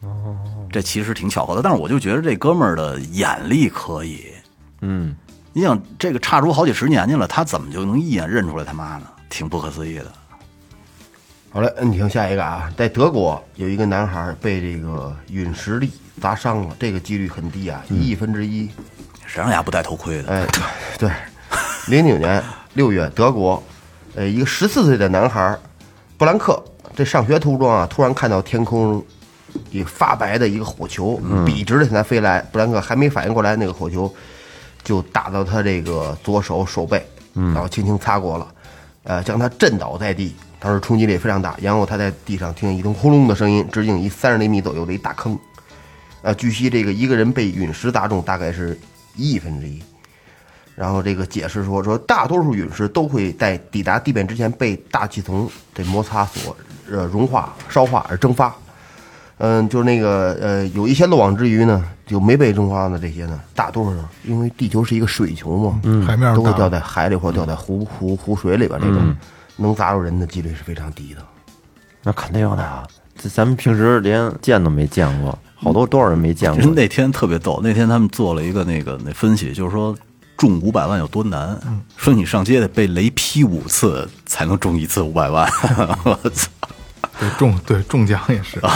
[0.00, 0.36] 哦，
[0.70, 4.26] 这其实挺巧合的，但是我就觉得这哥们儿的眼力可以。
[4.80, 5.14] 嗯，
[5.52, 9.06] 你想，这个差出好几十年去了，他怎么就能一眼认出来他妈呢？
[9.30, 10.12] 挺不可思议的。
[11.50, 15.88] 好嘞，你听下一个啊，在德国有一个男孩被这个陨石粒
[16.20, 18.68] 砸伤了，这个几率很低啊，一亿分之一。
[19.26, 20.28] 谁让俩不戴头盔的？
[20.28, 20.46] 哎，
[20.98, 21.10] 对，
[21.88, 22.42] 零九年
[22.74, 23.62] 六月，德国，
[24.14, 25.58] 呃，一个十四岁的男孩
[26.18, 26.62] 布兰克，
[26.94, 29.02] 这上学途中啊，突然看到天空
[29.70, 34.12] 一发白的一个火球，笔直的向他飞来，布兰克还没反应过来，那个火球
[34.84, 37.02] 就打到他这个左手手背，
[37.34, 38.46] 然后轻轻擦过了，
[39.04, 40.34] 呃，将他震倒在地。
[40.60, 45.36] 当时冲击力非常大，然后他在地上听见一通轰隆的声音，直径一三十厘米左右的一大坑。
[46.22, 48.78] 呃，据悉这个一个人被陨石砸中，大概是
[49.16, 49.82] 一亿分之一。
[50.74, 56.56] 然后这个解释说，说大多数陨石都会在抵达地面之前被大气层的摩擦所
[56.90, 58.54] 呃融化、烧化而蒸发。
[59.38, 69.14] 嗯，就是那个呃，有一些漏网之鱼呢，就没被蒸发的这些呢，大多数因为地球是一个水球嘛，海面都会掉在海里或者掉在湖湖湖水里边，这种
[69.56, 71.22] 能砸着人的几率是非常低的。
[72.04, 76.58] 那肯定的啊，这咱们平时连见都没见过，好多多少人没见过。
[76.60, 79.94] 人那天特别逗，那天他们做了一个那个那分析，就是说
[80.36, 81.58] 中五百万有多难。
[81.96, 85.48] 说你上街得被雷劈五次才能中一次五百万，
[86.04, 86.48] 我操！
[87.20, 88.68] 对中对中奖也是，被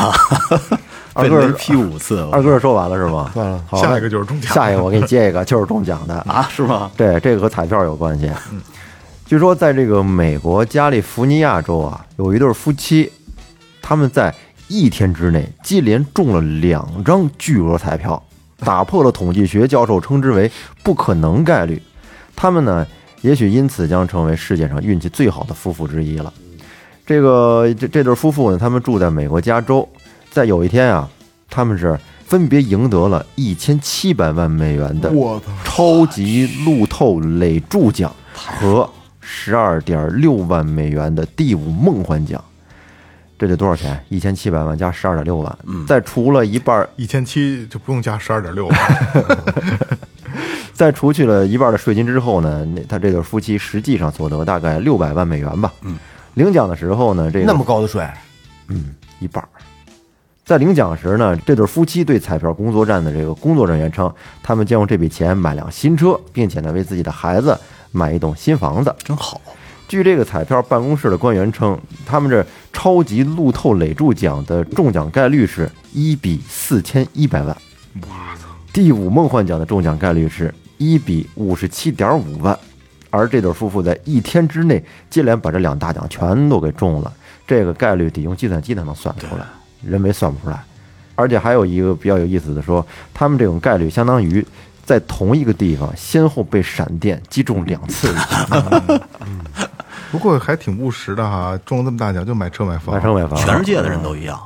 [1.15, 3.31] 二哥雷劈五次，二哥说完了是吗？
[3.33, 6.15] 算了好，下一个就是中奖下一个我给你接一个，就是中奖的。
[6.21, 6.91] 啊是吗？
[6.97, 8.31] 对，这个和彩票有关系。
[9.25, 13.11] 据说在这个美国加利福尼亚州啊，有一对夫妻，
[13.83, 14.33] 他们在
[14.69, 18.23] 一天之内接连中了两张巨额彩票，
[18.59, 20.51] 打破了统计学教授称之为
[20.83, 21.81] 不可能概率。
[22.35, 22.87] 他们呢，
[23.23, 26.33] 也许因此将成为世界上运气最好的夫妇之一了。
[27.05, 29.89] 这个这这对夫妇呢，他们住在美国加州，
[30.31, 31.09] 在有一天啊，
[31.49, 35.13] 他们是分别赢得了一千七百万美元的
[35.65, 42.43] 超级路透累注奖和十二点六万美元的第五梦幻奖。
[43.39, 44.03] 这得多少钱？
[44.09, 48.69] 一千七百万加十二点六万，嗯再除了一半，一千七就不用加十二点六，
[50.73, 55.73] 再除去了一半的税金之后呢，那他这对夫妻实际上所得大概六百万美元吧。
[55.83, 55.99] 嗯，
[56.35, 58.07] 领奖的时候呢，这个那么高的税，
[58.69, 59.43] 嗯一半。
[60.45, 67.59] 在领奖时呢，这对夫妻对彩票工作站的这个工作人员称，他们将用这笔钱买辆新车，并且呢为自己的孩子
[67.91, 68.95] 买一栋新房子。
[69.03, 69.41] 真好，
[69.89, 72.47] 据这个彩票办公室的官员称，他们这
[72.77, 77.57] 超级路透垒柱奖的中奖概率是一比四千一百万。
[78.03, 78.49] 哇操！
[78.71, 82.57] 第五梦幻奖的中奖概率是一比五十七点五万，
[83.09, 87.11] 而这对夫妇在一天之内接连把这两大奖全都给中了，
[87.47, 89.47] 这个概率得用计算机才能算出来，
[89.83, 90.63] 人为算不出来。
[91.15, 94.47] 而且还有一个比较有意思的说，他们这种概率相当于
[94.85, 98.15] 在同一个地方先后被闪电击中两次。
[100.11, 104.41] 不过还挺务实的哈，中了这么大奖就买车买房，买车买房，全世界的人都一样，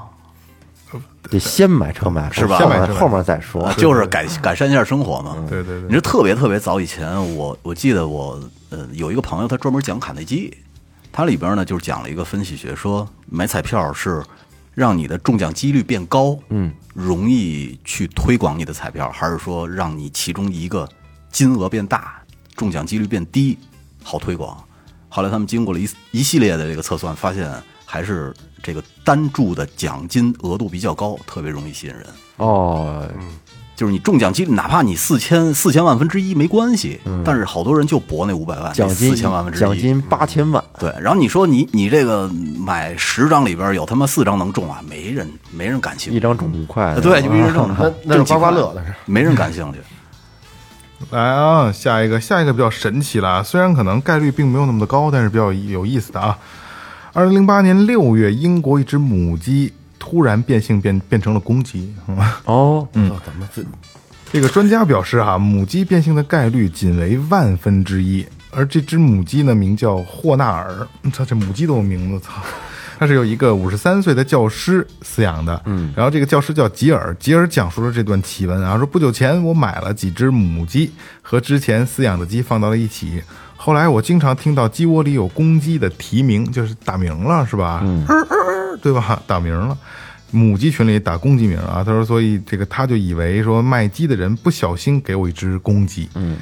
[1.22, 3.74] 得先买车买房是吧后面先买车后面再说啊。
[3.76, 5.36] 就是改改善一下生活嘛。
[5.48, 10.56] 对对对你这特别特别早以前，我我记得我呃有一个朋友，他专门讲卡内基，
[11.12, 14.22] 他里边呢就是讲了一个分析学，说买彩票是
[14.74, 20.88] 让你的中奖几率变高，嗯，容易去推广你的彩票，还是说让你其中一个
[21.30, 22.22] 金额变大，
[22.56, 23.58] 中奖几率变低，
[24.02, 24.56] 好推广。
[25.10, 27.52] 后来他们经过了一一系列的这个测算，发现
[27.84, 32.06] 还是这个单注的奖金额度比较高，特别容易吸引人。
[32.36, 33.06] 哦，
[33.76, 40.94] 就是你中奖几率，哪怕你四千四千万分之一没关系，但是好多人就博那五百万，奖金四千万分之一，奖金八千万，对。
[41.00, 48.94] 然后你说你你这个买十张里边有他妈四张能中啊，没人没人感兴趣，一张中五块，对，就一人中 那那是刮刮乐，那是。
[49.06, 49.78] 没人感兴趣。
[51.08, 56.38] 来啊，下一个，下一个比较神奇了啊，虽然可能概率并没有那么的高，但是比较有意思的啊。
[57.12, 61.92] 二零零八年六月，英国一只母鸡突然变性变变成了公鸡。
[62.06, 63.62] 嗯哦， 嗯，怎么这
[64.32, 70.86] 这个专家表示哈、母鸡变性的概率仅为万分之一，而这只母鸡呢，名叫霍纳尔。
[71.12, 72.40] 操，这母鸡都有名字，操！
[73.00, 83.22] 它是由一个五十三岁的教师饲养的，嗯，然后这个教师叫吉尔，吉尔讲述了这段奇闻啊，说不久前我买了几只母鸡，和之前饲养的鸡放到了一起，
[83.56, 87.80] 后来我经常听到鸡窝里有公鸡的啼鸣，就是打鸣了，是吧？
[87.82, 88.04] 嗯，
[88.82, 89.18] 对吧？
[89.26, 89.74] 打鸣了。
[90.30, 96.36] 母鸡群里打公鸡鸣啊，他说，所以这个他就以为说卖鸡的人不小心给我一只公鸡，嗯，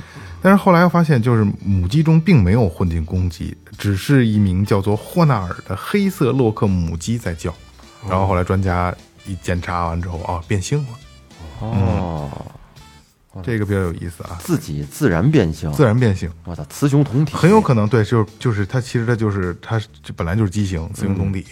[0.49, 7.55] 但是后来又发现，就是母鸡中并没有混进公鸡，只是一名叫做霍纳尔的黑色洛克母鸡在叫，
[8.09, 8.95] 然后后来专家
[9.27, 10.89] 一检查完之后，啊，变性了，
[11.61, 12.31] 哦，
[13.43, 16.31] 这个比较有意思啊，自己自然变性，自然变性。
[16.45, 19.79] 我操，雌雄同体，很有可能对，就是就是它其实它就是它
[20.17, 21.45] 本来就是畸形，雌雄同体。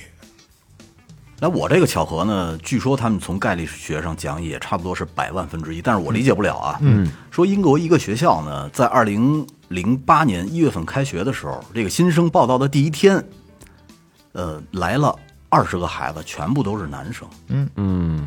[1.40, 6.78] 来，我这个巧合呢，据说他们从概率学上讲也差不多是百万分之一，但是我理解不了啊。
[6.80, 13.22] 嗯，说英国一个学校呢，在二零零八年一月份开学的时候，这个新生报道的第一天，
[14.32, 15.14] 呃，来了
[15.50, 17.28] 二十个孩子全部都是男生。
[17.76, 18.26] 嗯，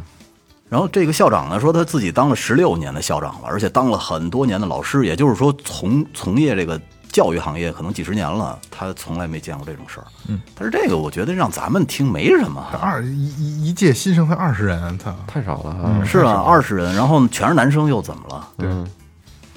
[0.69, 6.79] 然后这个校长呢说他自己当了十六年的校长了，而且当了很多年的老师，也就是说从从业这个
[7.11, 10.05] 教育行业可能几十年了，他从来没见过这种事儿。
[10.27, 12.63] 嗯，但是这个我觉得让咱们听没什么。
[12.79, 15.15] 二一一一届新生才二十人，操！
[15.27, 16.03] 太少了啊。
[16.05, 18.47] 是啊，二十人，然后全是男生又怎么了？
[18.57, 18.69] 对，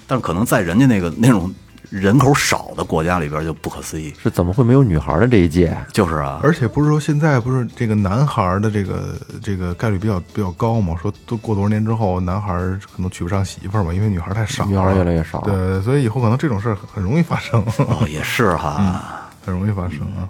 [0.07, 1.53] 但是可能在人家那个那种
[1.92, 4.14] 人口少的国家里边就不可思议。
[4.18, 5.76] 是怎么会没有女孩的这一届？
[5.92, 10.96] 就是啊，而且不是说现在不是这个男孩儿的这个这个概率比较比较高嘛？
[11.00, 19.28] 说都过多少年之后，男孩儿可能娶不上媳妇儿嘛，因为女孩儿太少了，女孩儿越来越少对，所以以后可能这种事儿很很容易发生，哦，也是哈。
[19.44, 20.26] 很容易发生啊。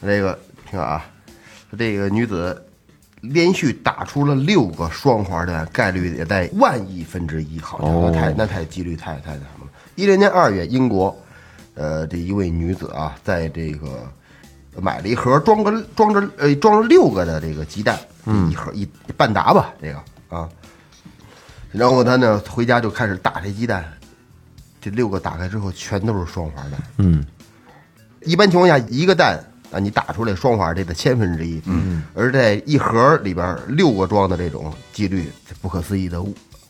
[0.00, 0.38] 这个
[0.70, 1.04] 听啊，
[1.76, 2.64] 这个女子
[3.20, 9.61] 连续打出了六个双环的，概率也在万亿分之一，好像那太那太几率太太那什么了。
[9.94, 11.16] 一零年二月，英国，
[11.74, 14.10] 呃，这一位女子啊，在这个
[14.80, 17.98] 买了一盒装个装着呃装了六个的这个鸡蛋，
[18.50, 20.48] 一盒一半打吧，这个啊，
[21.70, 23.84] 然后她呢回家就开始打这鸡蛋，
[24.80, 27.22] 这六个打开之后全都是双黄蛋，嗯，
[28.22, 29.38] 一般情况下，一个蛋
[29.70, 36.18] 啊，你打出来双黄这的千分之一，嗯，而在一盒里边六个装的这种几率，不可思议的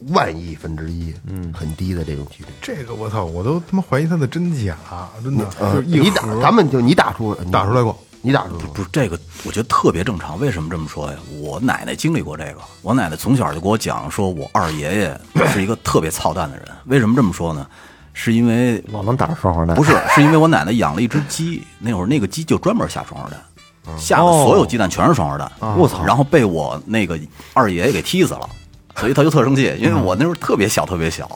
[0.08, 2.46] 万亿分之一，嗯，很低的这种几率。
[2.60, 4.76] 这个我操，我都他妈怀疑它的真假，
[5.22, 5.44] 真的，
[5.86, 10.38] 你打，盒咱们就你打出打出来过，你打出来不是这个，我觉得特别正常。
[10.40, 11.18] 为什么这么说呀？
[11.40, 16.66] 我奶奶经历过这个，我奶奶从小就给我讲，说我二爷爷是一个特别操蛋的人。
[16.86, 17.66] 为什么这么说呢？
[18.14, 19.74] 是因为老能打着双黄蛋。
[19.74, 23.40] 不是，是因为我奶奶养了一只鸡， 那会儿那个鸡就专门下双黄蛋，
[23.98, 25.50] 下的所有鸡蛋全是双黄蛋。
[25.78, 27.18] 我操然后被我那个
[27.54, 28.46] 二爷爷给踢死了，
[28.96, 31.28] 所以他就特生气，因为我那时候特别小，特别小，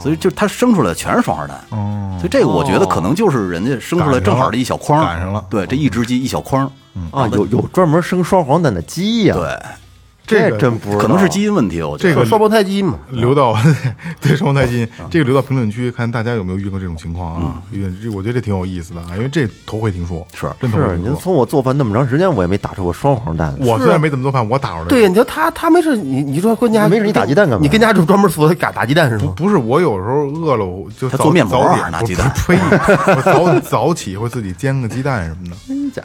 [0.00, 1.56] 所以就他生出来的全是双黄蛋。
[1.70, 6.70] 哦，所以这个我觉得可能就是人家生出来正好的一小筐，赶上了对，这一只鸡一小筐，
[7.12, 9.62] 啊，有有专门生双黄蛋的鸡呀、对，
[10.26, 13.56] 这个真不知道可能是基因问题，我觉得这个双胞胎基因嘛，留到
[14.20, 17.62] 对双胞胎基因，这个留到评论区看大家有没有遇到这种情况啊？
[17.70, 21.08] 因为这我觉得这挺有意思的啊，因为这头回听说，是是，真头回听说。
[21.10, 23.54] 您从我做饭那么长时间，我也没打出过双黄蛋。
[23.60, 24.88] 我虽然没怎么做饭，我打出来。
[24.88, 29.32] 对呀，你说他他没事，你你说关键还没事你打鸡蛋干嘛你跟家就专门负责打打鸡蛋是吗？
[29.36, 32.64] 不不是，我有时候饿了，我就做面膜早点拿鸡蛋不是呸！
[33.14, 35.56] 我早早起会自己煎个鸡蛋什么的。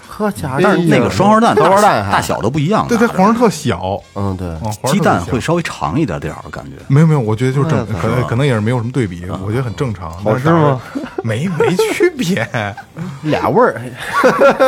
[0.07, 6.77] 呵家伙，但是那个双黄蛋双黄蛋还大大小都不一样，对，它黄特小，嗯对，啊，鸡蛋会稍微长一点点儿，感觉。
[6.87, 10.11] 没有没有，我觉得就是正，可能可能也是没有什么对比，我觉得很正常。
[10.23, 10.81] 好吃吗？
[11.23, 12.45] 没没区别。
[13.23, 13.81] 俩味儿，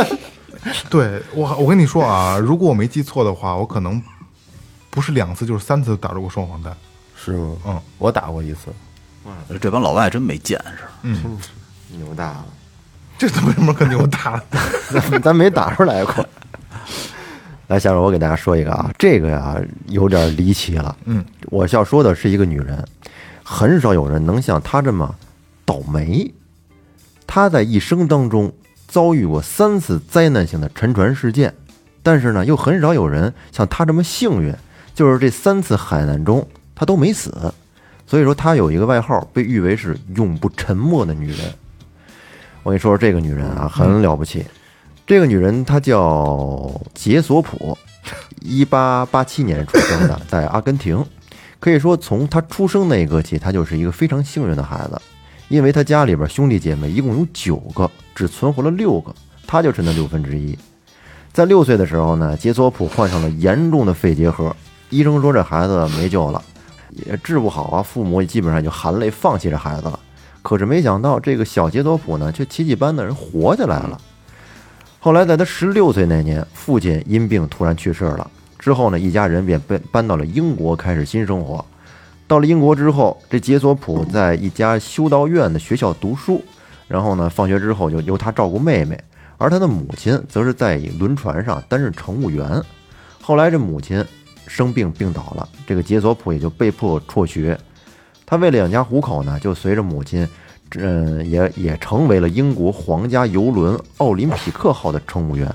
[0.89, 4.01] 对我，我跟你说啊，如果我没记错的话，我可能
[4.89, 6.75] 不是两次就是三次打入过双黄蛋。
[7.15, 7.55] 是吗？
[7.65, 8.73] 嗯，我打过一次，
[9.61, 10.83] 这帮老外真没见识。
[11.03, 11.37] 嗯，
[11.89, 12.45] 牛大了，
[13.17, 14.43] 这怎么什么跟牛大了？
[15.09, 16.25] 咱咱没打出来过。
[17.67, 20.95] 来，下面我给大家说一个啊，这个呀有点离奇了。
[21.05, 22.85] 嗯，我要说的是一个女人，
[23.41, 25.15] 很少有人能像她这么
[25.65, 26.31] 倒霉。
[27.25, 28.51] 她在一生当中
[28.87, 31.53] 遭遇过三次灾难性的沉船事件，
[32.03, 34.53] 但是呢，又很少有人像她这么幸运，
[34.93, 36.45] 就是这三次海难中
[36.75, 37.53] 她都没死。
[38.05, 41.39] 所以说，她有一个外号，被誉为是永不沉没的女人。
[42.61, 44.45] 我跟你说说这个女人啊，很了不起。
[45.05, 47.77] 这个女人她叫杰索普，
[48.41, 51.03] 一八八七年出生的，在阿根廷。
[51.59, 55.01] 可以说，从她出生那一刻起，她就是一个非常幸运的孩子，
[55.49, 59.13] 因为她家里边兄弟姐妹一共有九个，只存活了六个，
[59.45, 60.57] 她就是那六分之一。
[61.33, 64.55] 在六岁的时候呢，杰索普患上了严重的肺结核，
[64.89, 66.41] 医生说这孩子没救了，
[66.91, 69.99] 也治不好啊，父母基本上就含泪放弃这孩子了。
[70.41, 73.99] 可是没想到，这个小杰索普呢，却奇迹般的人活下来了。
[75.03, 78.31] 后来在他十六岁那年，父亲因病突然去世了。
[78.57, 81.65] 之后呢，一家人便搬搬到了英国，开始新生活。
[82.25, 86.41] 到了英国之后，这杰索普在一家修道院的学校读书，
[86.87, 88.97] 然后呢，放学之后就由他照顾妹妹，
[89.37, 92.63] 而他的母亲则是在轮船上担任乘务员。
[93.21, 94.01] 后来这母亲
[94.47, 97.59] 生病病倒了，这个杰索普也就被迫辍学。
[98.25, 100.25] 他为了养家糊口呢，就随着母亲，
[100.79, 105.47] 嗯，也也成为了英国皇家游轮奥林匹克号的乘务员。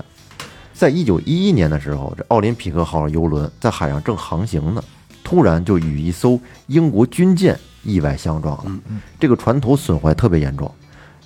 [0.73, 4.81] 在一九一一年的时候，这奥林匹克号游轮在海上正航行呢，
[5.23, 8.71] 突然就与一艘英国军舰意外相撞了。
[9.19, 10.73] 这个船头损坏特别严重，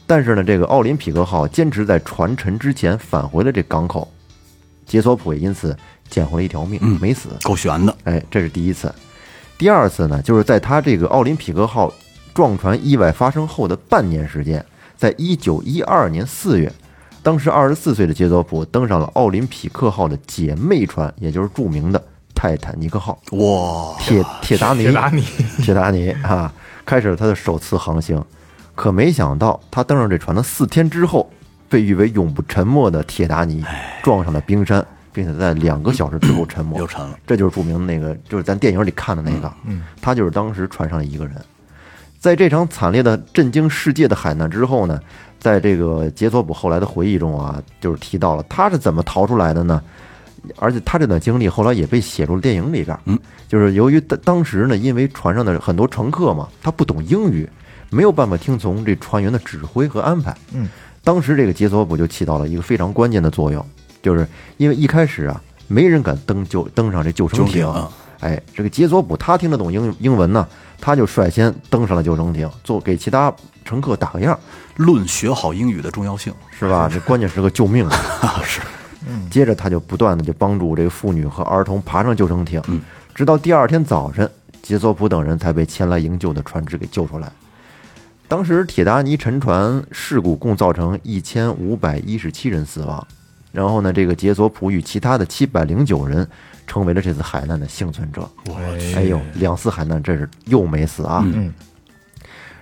[0.08, 4.12] 但是呢，这个奥林匹克号坚持在船沉之前返回了这港口，
[4.88, 5.78] 杰索普也因此
[6.10, 7.30] 捡回了一条命，没死。
[7.44, 8.94] 够悬的，哎，这是第一次。
[9.56, 11.94] 第二次呢，就是在他这个奥林匹克号
[12.34, 14.66] 撞船意外发生后的半年时间，
[14.98, 16.72] 在一九一二年四月，
[17.22, 22.04] 当时二十四岁的杰佐普登上了奥林匹克号的姐妹船，也就是著名的
[22.34, 23.20] 泰坦尼克号。
[23.32, 25.22] 哇，铁铁达尼，铁达尼，
[25.62, 26.52] 铁达尼 啊，
[26.86, 28.24] 开始了他的首次航行。
[28.76, 31.30] 可没想到，他登上这船的四天之后，
[31.70, 33.64] 被誉为永不沉没的铁达尼
[34.02, 37.16] 撞上了冰山，并且在两个小时之后沉没，又沉了。
[37.28, 41.36] 这就是著名的那个，就是咱电影里看的那个，嗯，他就是当时船上的一个人。
[42.24, 44.98] 在这场惨烈的震惊世界的海难之后呢，
[45.42, 49.84] 在这个杰索普后来的回忆中啊，就是提到了他是怎么逃出来的呢？
[50.56, 52.98] 而且他这段经历后来也被写入了电影里边。
[53.04, 53.20] 嗯，
[53.50, 57.46] 就是由于当当时呢，因为船上的很多乘客嘛，他不懂英语，
[57.90, 60.34] 没有办法听从这船员的指挥和安排。
[60.54, 60.70] 嗯，
[61.04, 63.66] 当时这个杰索普就起到了一个非常关键的作用，
[64.02, 67.70] 就是因为一开始啊，没人敢登救登上这救生艇。
[68.22, 70.48] 哎，这个杰索普他听得懂英英文呢，
[70.86, 74.38] 他就率先登上了救生艇，做给其他乘客打个样，
[74.76, 76.90] 论学好英语的重要性，是吧？
[76.92, 77.96] 这关键时刻救命啊！
[78.44, 78.60] 是
[79.32, 82.62] 接着他就不断的就帮助这个妇女和儿童爬上救生艇，
[83.16, 84.30] 直到第二天早晨，
[84.62, 87.32] 杰索普等人才被前来营救的船只给救出来。
[88.28, 93.08] 当时铁达尼沉船事故共造成一千五百一十七人死亡，
[93.54, 96.28] 然后呢，这个杰索普与其他的七百零九人
[96.68, 98.30] 成为了这次海难的幸存者。
[98.96, 101.24] 哎呦，两次海难这是又没死啊！
[101.26, 101.54] 嗯，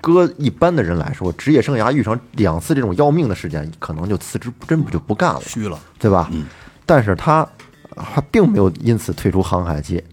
[0.02, 5.42] 搁一般的人来说，职业生涯遇上两次这种要命的事件，可能就辞职，真不就不干了。
[5.42, 5.80] 虚了。
[6.00, 6.30] 对吧？
[6.86, 7.48] 但是他
[7.96, 10.04] 他并没有因此退出航海界。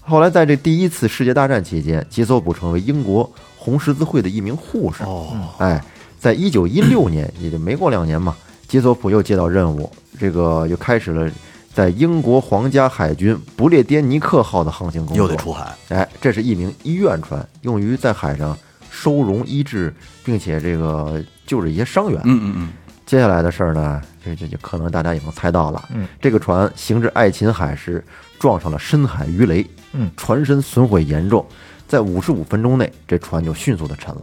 [0.00, 5.04] 后来在这第一次世界大战期间，杰索普成为英国红十字会的一名护士。
[5.04, 5.84] 哦，哎，
[6.18, 8.34] 在一九一六年，也就没过两年嘛，
[8.66, 11.30] 杰索普又接到任务，这个又开始了
[11.78, 15.24] 在英国皇家海军不列颠尼克号的航行工作。
[15.24, 15.72] 又得出海。
[15.90, 18.58] 哎，这是一名医院船，用于在海上
[18.90, 22.20] 收容、医治，并且这个救治一些伤员。
[22.24, 22.68] 嗯嗯嗯，
[23.06, 25.88] 接下来的事儿呢，这这就可能大家也能猜到了。
[25.94, 28.04] 嗯，这个船行至爱琴海时
[28.40, 31.46] 撞上了深海鱼雷，嗯，船身损毁严重，
[31.86, 34.22] 在五十五分钟内，这船就迅速的沉了。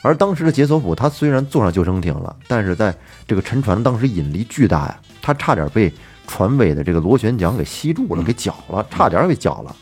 [0.00, 2.94] 而当时的杰索普，他虽然坐上救生艇了，但是在
[3.28, 5.92] 这个沉船当时引力巨大呀，他差点被
[6.30, 9.74] 船尾的这个螺旋桨给吸住了，给绞了，差点给绞了。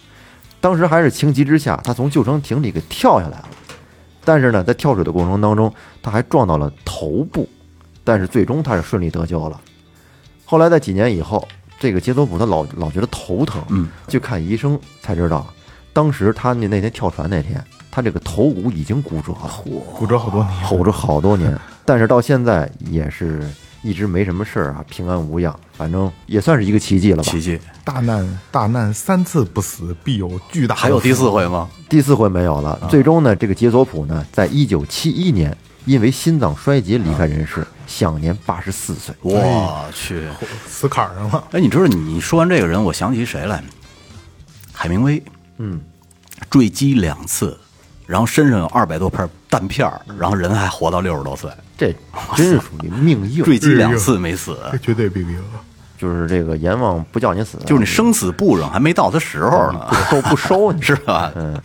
[0.63, 3.49] 当时还是情急之下，他从救生艇里给跳下来了。
[4.25, 5.71] 但是呢，在跳水的过程当中，
[6.03, 7.47] 他还撞到了头部，
[8.03, 9.61] 但是最终他是顺利得救了。
[10.47, 11.47] 后来在几年以后，
[11.79, 15.47] 这个杰索普他老老觉得头疼，嗯，去看医生才知道，
[15.93, 19.51] 当时他那那天跳船那天，他这个头骨已经骨折了，
[19.93, 23.47] 骨折好多年，吼着好多年，但是到现在也是
[23.83, 27.31] 一直没什么事儿啊，平安无恙，反正也算是一个奇迹了吧。
[27.31, 27.59] 奇迹。
[27.85, 31.69] 大难大难三次不死，必有巨大还有第四回吗？
[31.89, 32.79] 第四回没有了。
[32.91, 35.57] 最终呢，这个杰索普呢，在一九七一年
[35.87, 39.15] 因为心脏衰竭离开人世，享年八十四岁。
[39.23, 40.27] 我去！
[40.67, 41.45] 死坎儿上了。
[41.53, 43.63] 哎，你知道你说完这个人，我想起谁来？
[44.73, 45.23] 海明威，
[45.57, 45.81] 嗯，
[46.51, 47.59] 坠机两次，
[48.07, 51.95] 然后身上有二百多片弹片儿，然后人还活到六十多岁，这
[52.37, 55.45] 真是属于命硬，坠机两次没死，这绝对比比了。
[55.97, 61.33] 就是这个阎王不叫你死，就是你生死簿上还没到他时候呢，不收不收你 是吧？
[61.35, 61.61] 嗯，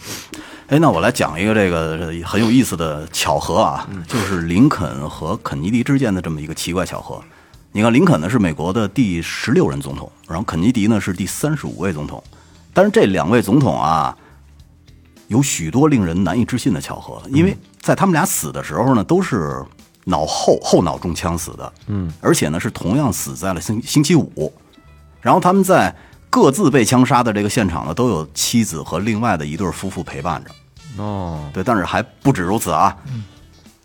[0.67, 7.21] 哎，那我来讲一个这个很有意思的巧合啊，就是林肯和肯尼迪之间的这么一个奇怪巧合。
[7.71, 12.23] 你看，林肯呢是美国的第十六任总统，然后肯尼迪呢是第三十五位总统，
[12.71, 14.15] 但是这两位总统啊，
[15.27, 19.63] 有许多令人难以置信的巧合，因为在他们俩死的时候呢，都是
[20.05, 24.53] 脑后后脑中枪死的，嗯，而且呢是同样死在了星星期五，
[25.21, 25.95] 然后他们在
[26.29, 30.51] 各自被枪杀的这个现场呢，都有妻子和另外的一对夫妇陪伴着。
[31.01, 32.95] 哦，对，但是还不止如此啊，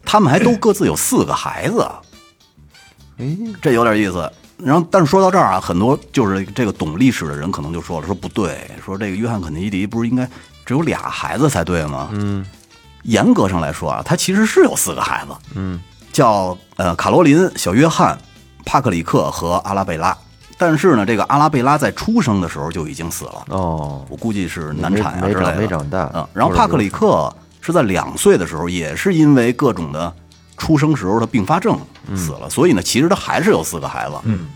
[0.04, 1.86] 他们还都各自有四个孩子，
[3.18, 4.30] 哎，这有点意思。
[4.58, 10.28] 然后，但是说到这儿啊，很多就是这个懂历史的人可能就说了，说不对，说这个约翰肯尼迪不是应该
[10.66, 12.08] 只有俩孩子才对吗？
[12.10, 12.44] 嗯，
[13.04, 15.80] 严格上来说啊，他其实是有四个孩子，嗯，
[16.18, 18.18] 叫呃卡罗琳、小约翰、
[18.64, 20.16] 帕克里克和阿拉贝拉。
[20.56, 25.62] 但是呢，这个阿拉贝拉在出生的时候就已经死了，哦，我估计是难产呀、没没长之类的。
[25.62, 30.12] 没长大嗯，然后帕克里克是在两岁的时候，也是因为各种的
[30.56, 31.78] 出生时候的并发症
[32.16, 34.16] 死了，所以呢，其实他还是有四个孩子。
[34.24, 34.48] 嗯。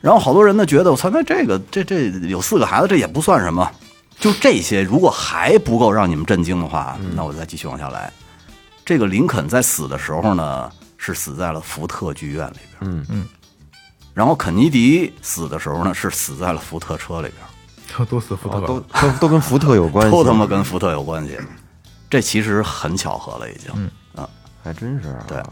[0.00, 3.70] 然后好多人呢觉得，我操，那这个这这有四个孩子，这也不算什么。
[4.18, 8.12] 就这些，如果还不够让你们震惊的话，那我再继续往下来。
[8.86, 12.92] 这个林肯在死的时候呢，是死在了福特剧院里边。
[12.92, 13.26] 嗯嗯。
[14.14, 18.06] 然后肯尼迪死的时候呢，是死在了福特车里边。
[18.08, 21.36] 都死福特哦都，都都跟福特有关系，都他妈跟福特有关系，
[22.08, 23.70] 这其实很巧合了，已经。
[23.74, 24.28] 嗯啊，
[24.62, 25.24] 还真是啊。
[25.26, 25.42] 对，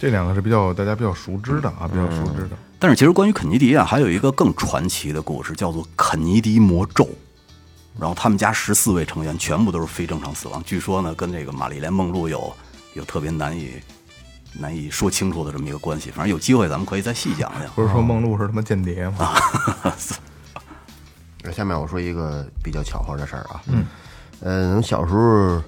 [0.00, 2.56] 这两个是比较大家比较熟知的啊，比较熟知的。
[2.78, 7.06] 但是其实关于肯尼迪啊，还有一个更传奇的故事，叫做肯尼迪魔咒。
[7.98, 12.56] 然后他们家十四位成员全部都是非正常死亡，据说呢跟这个玛丽莲梦露有
[12.94, 13.72] 有特别难以
[14.58, 16.10] 难以说清楚的这么一个关系。
[16.10, 17.70] 反正有机会咱们可以再细讲讲。
[17.74, 19.34] 不是说梦露是他妈间谍吗？
[21.52, 23.84] 下面我说一个比较巧合的事儿啊，嗯，
[24.40, 25.62] 嗯，小时候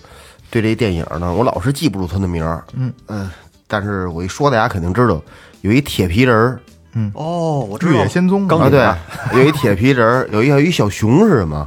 [0.51, 3.31] 对这电影呢，我老是记不住他的名儿，嗯。
[3.66, 5.23] 但是我一说大家肯定知道，
[5.62, 6.61] 有一铁皮人儿。
[6.93, 7.11] 嗯。
[7.14, 8.47] 哦，我知绿道野仙踪。
[8.49, 11.66] 啊，对，有一铁皮人儿，有一有一小熊是什么？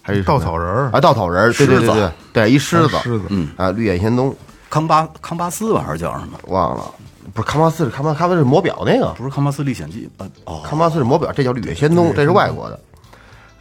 [0.00, 0.90] 还是稻草人儿。
[0.92, 2.12] 啊，稻草人儿，对对对狮子。
[2.32, 4.34] 对对，一狮子，狮子，嗯，啊，绿野仙踪
[4.68, 6.38] 康巴康巴斯吧，还是叫什么？
[6.48, 6.84] 忘了，
[7.32, 10.26] 不是康巴斯是康巴康巴斯是魔表那个，不是康巴斯历险记啊？
[10.44, 12.80] 哦，康巴斯是魔表，这叫绿野仙踪，这是外国的。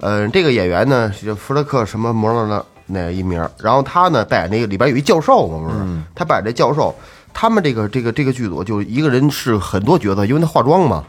[0.02, 6.02] 嗯，这个演员呢是弗雷克什么模样的那一名，然后他呢扮演那个里边有一教授嘛，不是？
[6.14, 6.94] 他扮演这教授，
[7.34, 11.04] 他们这个这个这个剧组就一个人是很多角色，因为他化妆嘛，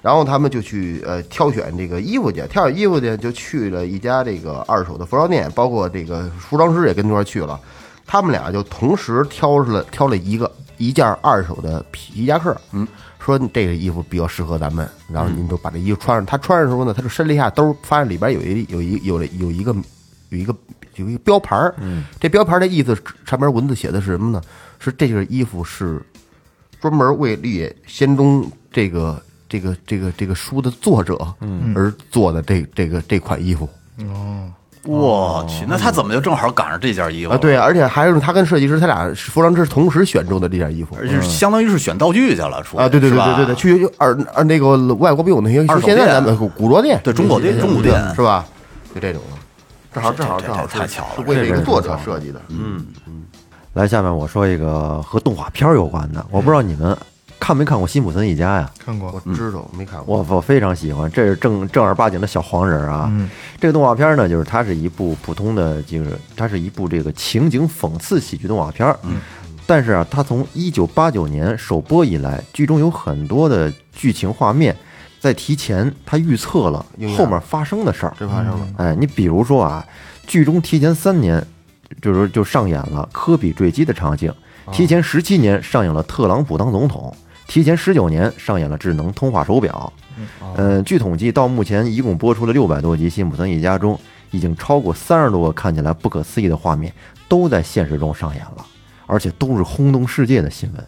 [0.00, 7.58] 然后他们就去呃挑选这个衣服去，挑选衣服去就去了一家这个二手的服装店，包括这个服装师也跟那块儿去了，
[8.08, 12.88] 他们俩就同时挑了挑了一个一件二手的皮夹克，嗯，
[13.20, 16.24] 说这个衣服比较适合咱们，然后您就把这衣服穿上。
[16.24, 19.76] 他穿上的时候呢，他就伸了一下兜，发现里边有一有一有了有一个
[20.30, 20.56] 有一个
[20.96, 22.96] 有一个标牌儿，嗯，这标牌的意思
[23.26, 24.40] 上面文字写的是什么呢？
[24.78, 26.00] 是这件衣服是
[26.80, 28.42] 专门为《绿野仙踪》
[28.72, 31.16] 这个这个这个这个书的作者
[31.74, 33.68] 而做的这这个这款衣服。
[34.88, 37.36] 我去，那他怎么就正好赶上这件衣服啊，？
[37.36, 40.96] 对，而且还是他跟设计师他俩服装师同时选中的这件衣服。
[40.98, 47.94] 而且相当于是选道具去了，出来啊，对对对对对对，去二二那个外国不有那些二手现在店咱们古古着店，对中国店中古店。
[48.14, 48.46] 是吧？
[48.94, 49.20] 就这种。
[49.30, 49.38] 的，
[49.92, 52.86] 正好正好正好太巧了是为这个作者设计的，嗯。
[53.06, 53.22] 嗯，
[53.74, 56.96] 来，下面我说一个和动画片有关的，我不知道你们
[57.40, 58.70] 看没看过《辛普森一家》呀？
[58.84, 63.10] 看过我知道没看过，我我非常喜欢，这是正正儿八经的小黄人啊。
[63.60, 68.94] 这个动画片呢，就是它是一部普通的，就是它是一部这个情景讽刺喜剧动画片。
[69.04, 69.20] 嗯，
[69.66, 74.76] 但是啊，它从一九八九年首播以来，剧中有很多的剧情画面，
[75.18, 76.84] 在提前它预测了
[77.16, 78.14] 后面发生的事儿。
[78.18, 79.84] 真发生了，哎，你比如说啊，
[80.26, 81.42] 剧中提前三年，
[82.02, 84.30] 就是就上演了科比坠机的场景；
[84.72, 87.10] 提前十七年上演了特朗普当总统；
[87.48, 89.92] 提前十九年上演了智能通话手表。
[90.56, 93.98] 嗯，据统计，到目前一共播出了六百多集《辛普森一家》中，
[94.30, 96.92] 已经超过三十多个看起来不可思议的画面
[97.28, 98.66] 都在现实中上演了，
[99.06, 100.84] 而且都是轰动世界的新闻。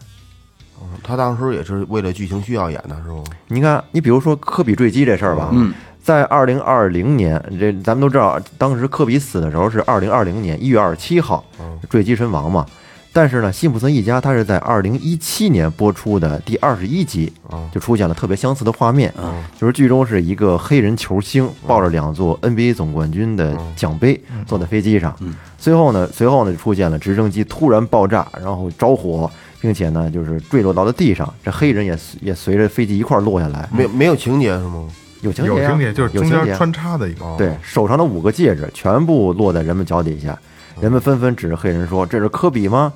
[1.01, 3.23] 他当时也是为了剧情需要演的，是吗？
[3.47, 11.43] 你看，你比如说科比坠机这事儿吧，嗯，在二零二零年，这咱们都知道，当时科比死的时候是二零二零年一月二十七号
[11.89, 12.65] 坠机身亡嘛。
[13.13, 17.31] 但是呢，《辛普森一家》他是在二零一七年播出的第二十一集，
[17.71, 19.13] 就出现了特别相似的画面，
[19.59, 25.13] 就是剧中是一个黑人球星抱着两座 NBA 总冠军的奖杯坐在飞机上，
[25.57, 34.87] 随后呢，随后呢就出现了直升机突然爆炸，然后着火，并且呢就是坠落到了地上，这黑人也也随着飞机一块儿落下来，没没有情节是吗？
[35.21, 36.37] 有情节啊，有情节，就是有情节。
[36.37, 40.39] 中间穿插的一个，对，手上的五个戒指全部落在人们脚底下，
[40.79, 42.91] 人们纷纷指着黑人说：“这是科比吗？”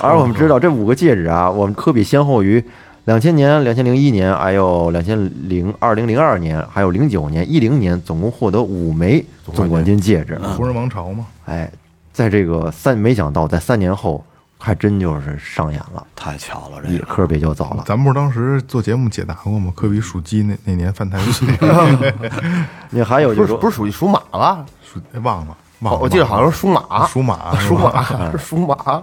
[0.00, 2.64] 而我们知道这五个戒指啊，我们科比先后于
[3.04, 10.38] 两千年、两千零一年，还有两千零二零零二年，还有零九年、一零年，总共获得五枚总冠军戒指。
[10.38, 11.70] 湖人王朝吗，哎，
[12.12, 14.24] 在这个三，没想到在三年后，
[14.56, 17.82] 还真就是上演了，太巧了，这个科比就走了。
[17.86, 19.72] 咱们不是当时做节目解答过吗？
[19.74, 21.48] 科比属鸡那那年犯太岁，
[22.90, 24.64] 你还有就是不是属于属马了？
[24.84, 25.56] 属哎忘了
[25.90, 29.02] 我记得好像是属马， 属马， 属马是属马，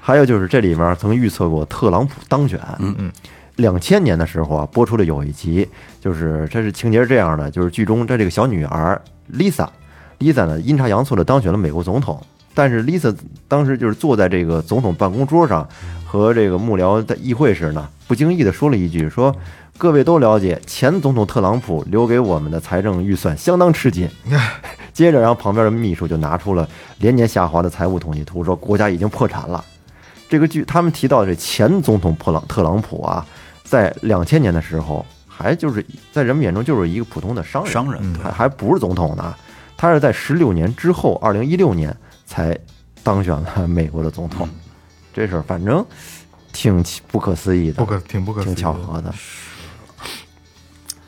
[0.00, 2.60] 还有就是这里面曾预测过特朗普当选。
[2.78, 3.12] 嗯嗯，
[3.56, 5.68] 两千年的时候啊，播出了有一集，
[6.00, 9.00] 就是这是情节是这样的，就是剧中这这个小女儿
[9.32, 12.20] Lisa，Lisa 呢阴差阳错的当选了美国总统，
[12.54, 13.14] 但是 Lisa
[13.48, 15.68] 当时就是坐在这个总统办公桌上
[16.06, 19.34] 和这个幕僚在议会时呢，不经意的说了一句说。
[19.78, 24.10] 各位都了解，前总统特朗普留给我们的财政预算相当吃紧。
[24.92, 26.68] 接着，然后旁边的秘书就拿出了
[26.98, 29.64] 连年下滑的财务统计图，说国家已经破产了。
[30.28, 33.24] 这个剧他们提到的这前总统特朗特朗普啊，
[33.62, 39.32] 在两千年的时候，还就是在人们眼中就是一个普通的商人，商人对还还不是总统呢。
[39.76, 42.58] 他是在十六年之后，二零一六年才
[43.04, 44.48] 当选了美国的总统。
[45.14, 45.86] 这事儿反正
[46.52, 49.14] 挺奇不可思议的，不可挺不可思议挺巧合的。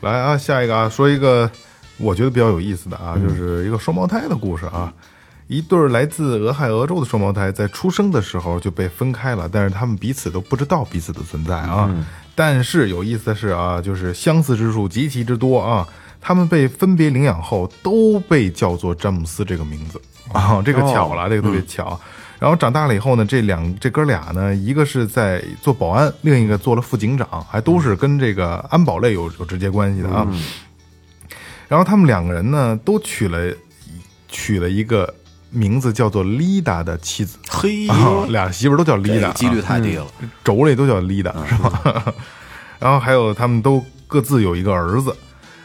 [0.01, 1.49] 来啊，下一个啊，说一个
[1.97, 4.91] 我觉得比较有意思的啊，就是一个双胞胎的故事啊。
[5.47, 11.93] 一对儿来自俄亥俄州的双胞胎在出生的时候就被分开了，但是他们彼此都不知道彼此的存在啊。
[12.33, 15.87] 但是有意思的是啊，就是相似之处极其之多啊。
[16.21, 19.99] 他们被分别领养后都被叫做詹姆斯这个名字
[20.31, 21.99] 啊，这个巧了，这个特别巧。
[22.41, 30.27] 然后长大了以后呢，这两这哥俩呢，一个是在做保安，另一个做了副警长，还都是跟这个安保类有有直接关系的啊。
[31.67, 33.53] 然后他们两个人呢，都娶了
[34.27, 35.13] 娶了一个
[35.51, 40.07] 名字叫做 Lida 的妻子，嘿，啊俩媳妇儿都叫 Lida，几率太低了。
[40.43, 42.13] 轴类都叫丽达，是吧？
[42.79, 45.15] 然后还有他们都各自有一个儿子。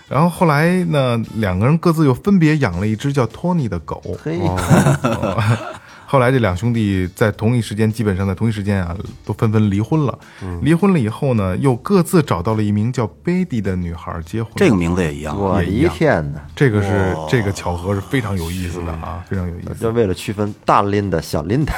[0.08, 4.02] 然后后来呢，两个人各自又分别养了一只叫托尼的狗。
[4.22, 4.38] 嘿，
[6.06, 10.18] 后来这两兄弟在同一时间，基本上在同一时间啊，都纷纷离婚了。
[10.62, 14.52] 离婚了以后呢，又各自找到了一名叫贝蒂的女孩结婚。
[14.56, 16.40] 这个名字也一样，我天哪！
[16.54, 19.74] 这个是这个巧合是非常有意思的啊，非常有意思。
[19.74, 21.74] 就为了区分大琳的、小琳达，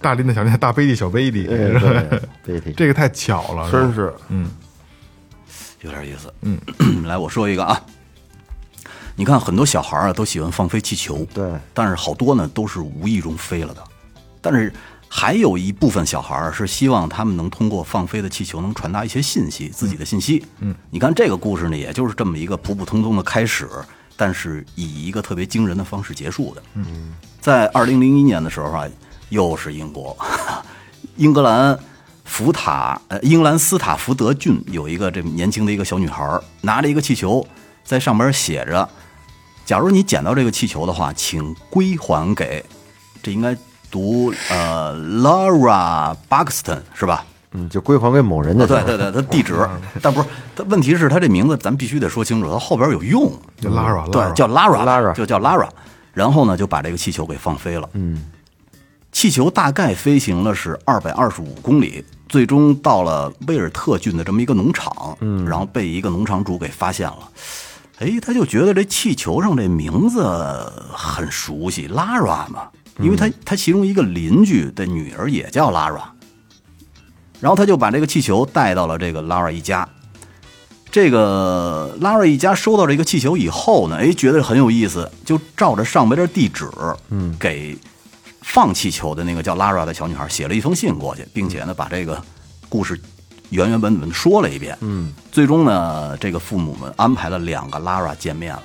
[0.00, 4.12] 大林的小林，大贝蒂小贝蒂，对对，贝蒂这个太巧了，真是。
[4.28, 4.50] 嗯。
[5.82, 6.30] 有点意思。
[6.42, 6.58] 嗯，
[7.08, 7.80] 来我说一个啊，
[9.20, 13.84] 你看很多小孩啊都喜欢放飞气球，对，但是好多呢都是无意中飞了的，
[14.40, 14.72] 但是
[15.10, 20.42] 还有一部分小孩儿是希望他们能通过放飞的气球能传达一些信息，自己的信息。
[20.60, 23.68] 嗯，你看这个故事呢，也就是这么一个普普通通的开始，
[24.16, 26.62] 但是以一个特别惊人的方式结束的。
[26.72, 28.88] 嗯，在二零零一年的时候啊，
[29.28, 30.16] 又是英国，
[31.16, 31.78] 英格兰
[32.24, 37.46] 福塔呃英格兰斯塔福德郡有一个这么年轻的一个小女孩儿，拿着一个气球，
[37.84, 38.88] 在上边写着。
[39.70, 42.64] 假如你捡到这个气球的话，请归还给，
[43.22, 43.56] 这应该
[43.88, 47.24] 读呃 Laura Buxton 是吧？
[47.52, 49.64] 嗯，就归还给某人的啊，对对对，他地址，
[50.02, 55.68] 但不是，他问题是他这名字咱必须得说清楚，他后边有用，叫 Lara，对，叫 Lara 就叫 Lara，
[56.12, 58.24] 然后呢就把这个气球给放飞了，嗯，
[59.12, 67.18] 气球大概飞行了是二百二十五公里，最终到了威尔特郡的这么一个农场，嗯，然后被一个农场主给发现了。
[68.00, 70.24] 哎，他就觉得这气球上这名字
[70.90, 76.00] 很熟悉，Lara 嘛，因为他他其中一个邻居的女儿也叫 Lara，
[77.40, 79.86] 然后他就把这个气球带到了这个 Lara 一家。
[80.90, 86.68] 这个 Lara 一家收到这个气球以后呢，哎，觉得很有意思，就照着上边的地址，
[87.10, 87.76] 嗯，给
[88.40, 92.20] 放气球的那个叫 Lara 的小女孩写了一封信过去，并且呢，把这个
[92.70, 92.98] 故事
[93.50, 94.76] 原原本本地说了一遍。
[94.80, 98.62] 嗯，最终呢，这个父母们安排了两个 Lara 见面了。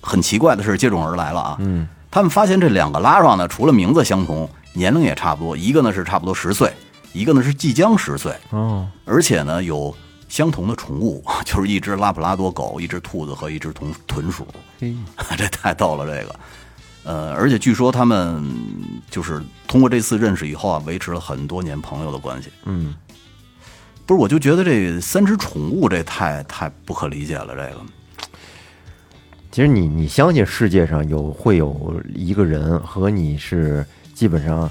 [0.00, 1.56] 很奇怪的是，接踵而来了啊！
[1.60, 6.72] 嗯，他们发现这两个 Lara 呢，除了名字相同，年龄也差不多，一个呢是差不多十岁，
[7.12, 8.34] 一个呢是即将十岁。
[8.50, 9.94] 哦，而且呢有
[10.28, 14.46] 相同的宠物， 就是一只拉布拉多狗、一只兔子和一只豚豚鼠。
[14.78, 14.96] 嘿，
[15.36, 16.34] 这太逗了，这个。
[17.02, 18.42] 呃，而且据说他们
[19.10, 22.50] 就是通过这次认识以后啊，维持了很多年朋友的关系。
[22.64, 22.94] 嗯，
[24.10, 27.80] 不是，我就觉得这三只宠物这太太不可理解了，这个。
[29.52, 34.68] 其实你你相信世界上有会有一个人和你是基本上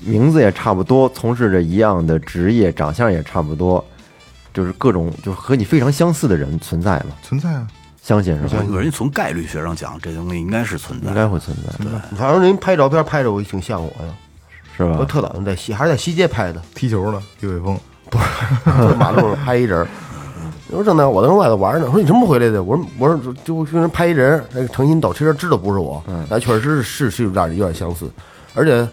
[0.00, 3.84] 名字也差不多，从事着一样的职业，长相也差不多，
[4.52, 7.12] 就是各种就是和你非常相似的人存在吗？
[7.22, 7.68] 存在啊。
[8.02, 8.64] 相信是吧？
[8.72, 11.14] 人家从概率学上讲，这东西应该是存在应。
[11.14, 14.12] 该会存在，对反正人拍照片拍着我挺像我的，
[14.76, 14.96] 是吧？
[14.98, 17.78] 我特早就在西还是在西街拍的，踢球的刘伟峰，
[18.10, 19.86] 在 马路上拍一人儿。
[20.68, 22.62] 我说正在我在外头玩呢，我说你什么回来的？
[22.62, 28.08] 我说我说就就人拍一人，那个诚心倒，其实知道不是我，那确实是是是有点有点相似，
[28.54, 28.88] 而且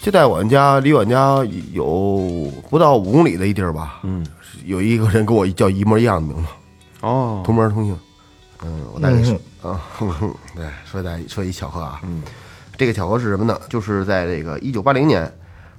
[0.00, 4.24] 就在我们家离我们家有不到五公里的一地儿吧，嗯，
[4.64, 6.48] 有一个人跟我叫一模一样的名字，
[7.00, 7.96] 哦，同门同姓。
[8.64, 12.22] 嗯，我带你说啊，哼哼，对，说在说一巧合啊，嗯，
[12.76, 13.60] 这个巧合是什么呢？
[13.68, 15.28] 就是在这个一九八零年，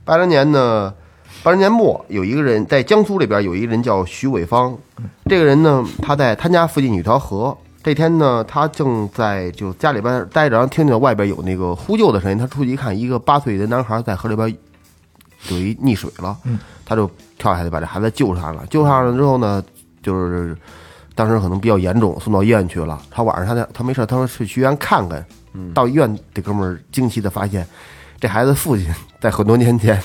[0.03, 0.93] 八零年呢，
[1.41, 4.77] 八十年末有一个人在江苏这边有一个人叫徐伟芳，
[5.25, 7.57] 这个人呢，他在他家附近有一条河。
[7.81, 14.47] 这天呢，他正在就家里边待着，然后听见外边有那个呼救的声音，他出去一看，一个八岁的男孩在河里边
[15.49, 16.37] 有一溺水了，
[16.85, 18.65] 他就跳下去把这孩子救上了。
[18.69, 19.61] 救上了之后呢，
[20.01, 20.55] 就是
[21.13, 23.01] 当时可能比较严重，送到医院去了。
[23.11, 25.25] 他晚上他在他没事，他说是去医院看看。
[25.73, 27.67] 到医院，这哥们儿惊奇的发现，
[28.17, 28.87] 这孩子父亲
[29.19, 30.01] 在很多年前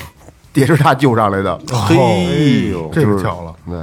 [0.53, 1.57] 也是他救上来的。
[1.87, 3.55] 嘿呦，这个巧了。
[3.67, 3.79] 对，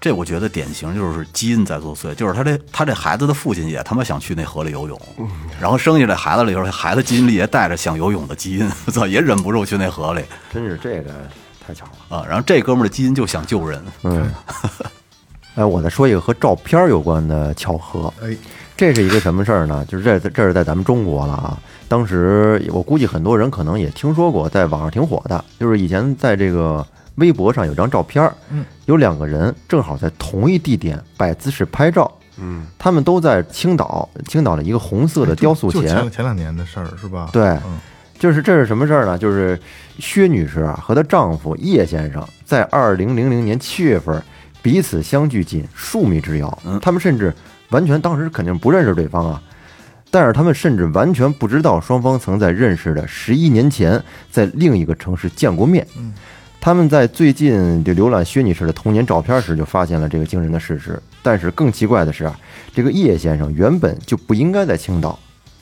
[0.00, 5.00] 这我觉得典型就是基因在作祟，就是他这他这孩子的父亲也他妈想去那河里游泳，
[5.60, 10.22] 然后生下这孩子了以后，孩子基因里也带着想游泳的基因， 我操，也忍不住去那河里
[10.52, 11.10] 真是这个
[11.66, 12.16] 太巧了。
[12.16, 12.24] 啊。
[12.28, 14.30] 然后这哥们儿的基因就想救人，嗯，
[15.56, 18.12] 哎，我再说一个和照片有关的巧合。
[18.22, 18.36] 哎，
[18.78, 19.84] 这是一个什么事儿呢？
[19.88, 21.58] 就是这这是在咱们中国了啊。
[21.88, 36.24] 当时我估计很多人可能也听说过，在网上挺火的，就是以前在这个微博上有张照片，嗯，有两个人正好在同一地点摆姿势拍照，嗯，他们都在青岛，青岛的一个红色的雕塑前就前，前。
[36.24, 37.30] 两年的事儿是吧？
[37.32, 37.42] 对。
[37.42, 37.80] 嗯，
[38.16, 39.18] 就是这是什么事儿呢？
[39.18, 39.58] 就是
[39.98, 44.22] 薛女士啊和她丈夫叶先生在二零零零年七月份
[44.62, 47.34] 彼此相距仅数米之遥，他们甚至
[47.70, 49.42] 完全当时肯定不认识对方啊，
[50.10, 55.86] 但是他们甚至完全不知道双方曾在认识的十一年前在另一个城市见过面。
[56.60, 61.00] 他们在最近就浏览薛女士的童年照片时，就发现了这个惊人的事实。
[61.22, 62.38] 但是更奇怪的是啊，
[62.74, 65.16] 这个叶先生原本就不应该在青岛，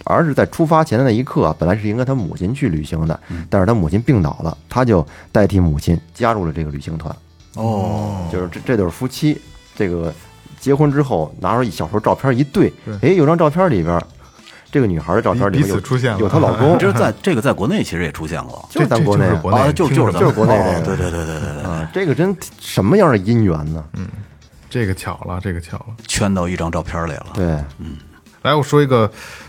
[0.05, 7.15] 而是在出发前的那一刻啊，本来是应该他母亲去旅行的，但是他母亲病倒了，他就代替母亲加入了这个旅行团。
[7.57, 9.39] 哦，就是这这对夫妻，
[9.75, 10.13] 这个
[10.67, 14.05] 结婚之后拿出小时候照片一对对，哎，有张照片里边，
[14.73, 16.19] 这个女孩的照片里彼面有出现了。
[16.19, 20.97] 有她老公，这在这个在国内其实也出现过，就咱国内国内啊，就就是就是国内哦这个。
[20.97, 23.85] 对对对对对对，啊，这个真什么样的姻缘呢？
[23.93, 24.09] 嗯
[24.69, 25.95] 这个巧了，这个巧了。
[26.09, 27.27] 圈到一张照片里了。
[27.35, 27.47] 对，
[27.79, 27.97] 嗯。
[28.43, 29.09] 来，我说一个，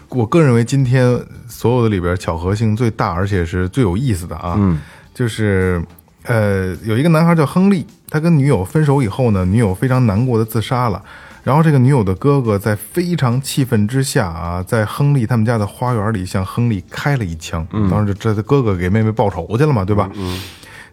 [0.09, 4.79] 我个人认为今天所有的里边巧合性最大，而且是最有意思的啊，嗯。
[5.15, 5.83] 就是
[6.27, 11.01] 呃，有一个男孩叫亨利，他跟女友分手以后呢，女友非常难过的自杀了。
[11.43, 20.09] 然后这个女友的哥哥在非常气愤之下啊，在亨利他们家的花园里向亨利开了一枪，当时这这哥哥给妹妹报仇去了嘛，对吧？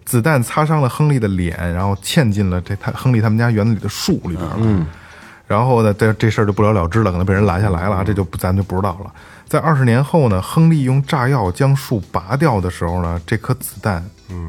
[0.05, 4.57] 子弹擦伤了亨利的脸，然后嵌进了这他亨利他们家园子里的树里边了。
[4.61, 4.87] 嗯，
[5.49, 9.13] 然后呢，这这事儿就不了了之了，可能被人拦下来了啊，这就不咱就不知道了。
[9.49, 14.05] 在二十年后呢，亨利用炸药将树拔掉的时候呢，这颗子弹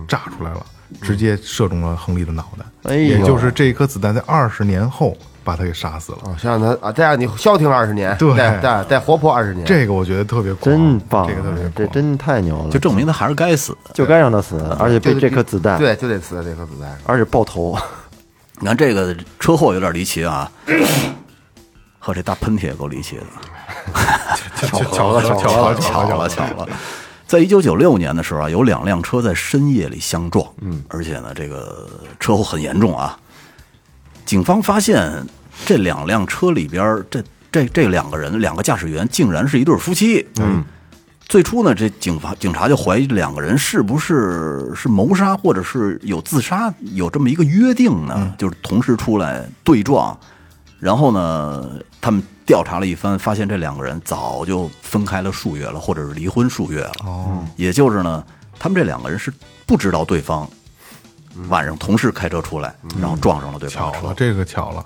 [0.08, 0.64] 炸出来了，
[1.02, 6.20] 直接射中了亨利的脑袋，哎呦也就是这一颗子弹在二十年后把他给杀死了。
[6.26, 13.76] 啊，先让他啊，再让你消停了二十年，对再再再活泼二十年，这个我觉得特别狂真棒，这个特别狂这真太牛了，就证明他还是该死。
[13.94, 17.00] 就该让他死，而且被这颗子弹，，对，就得死在这颗子弹上。
[17.06, 17.78] 而且爆头，
[18.60, 20.52] 你看这个车祸有点离奇啊，
[22.00, 23.24] 和这大喷嚏也够离奇的。
[24.56, 26.68] 巧了巧了，巧了，巧了，巧了。
[27.36, 31.86] 在一九九六年的时候啊，有两辆车在深夜里相撞，嗯，而且呢，这个
[32.18, 33.20] 车祸很严重啊。
[34.26, 35.12] 警方发现
[35.66, 37.22] 这两辆车里边，这
[37.52, 40.64] 这这两个人，两个驾驶员竟然是一对夫妻，嗯。
[41.28, 48.34] 最初呢，这警方警察就怀疑两个人是不是是谋杀，或者是有自杀，有这么一个约定呢？
[48.38, 50.18] 就是同时出来对撞，
[50.80, 51.70] 然后呢，
[52.00, 56.92] 他们调查了一番，发现这两个人早就分开了数月了，或者是离婚数月了。
[57.06, 58.24] 哦，也就是呢，
[58.60, 59.34] 他们这两个人是
[59.66, 60.48] 不知道对方
[61.50, 63.92] 晚上同时开车出来，然后撞上了对方。
[63.92, 64.14] 的车巧了，。
[64.16, 64.86] 这个巧了，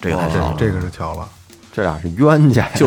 [0.00, 1.28] 这个太巧了，这个是巧了。
[1.74, 2.86] 这俩是冤家，就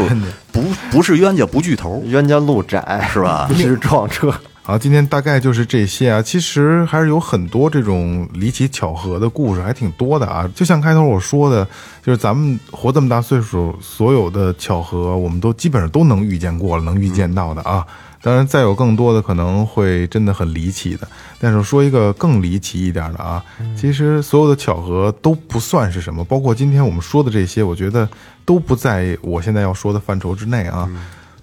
[0.51, 0.61] 不
[0.91, 3.49] 不是冤家不聚头，冤家路窄是吧？
[3.51, 4.31] 一直撞车，
[4.67, 6.19] 好，今天大概就是这些啊。
[6.23, 10.49] 其实还是有很多这种离奇巧合的故事，还挺多的啊。
[10.55, 11.63] 就像开头我说的，
[12.03, 17.85] 就是咱们活这么大岁数，所有的巧合我们都基本上都能遇见过了，能预见到的啊。
[18.23, 21.07] 当然，再有更多的可能会真的很离奇的。
[21.37, 23.45] 但是说一个更离奇一点的啊，
[23.77, 28.09] 其实所有的巧合都不算是什么，包括今天我们说的这些，我觉得
[28.43, 30.89] 都不在我现在要说的范畴之内啊。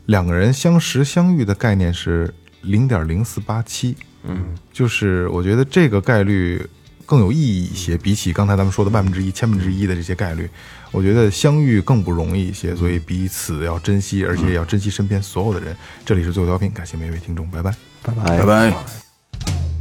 [0.06, 6.64] 两个人相识相遇的概念是零点零四八七，嗯，就是我觉得这个概率
[7.04, 10.48] 更有意义一些，比起刚才咱们说的万分之一、千分之一的这些概率，
[10.90, 15.76] 我觉得相遇更不容易一些，所以彼此要珍惜，而且也要珍惜身边所有的人。
[16.04, 17.74] 这里是最后调频，感谢每一位听众，拜拜。
[18.02, 19.71] 拜拜拜拜。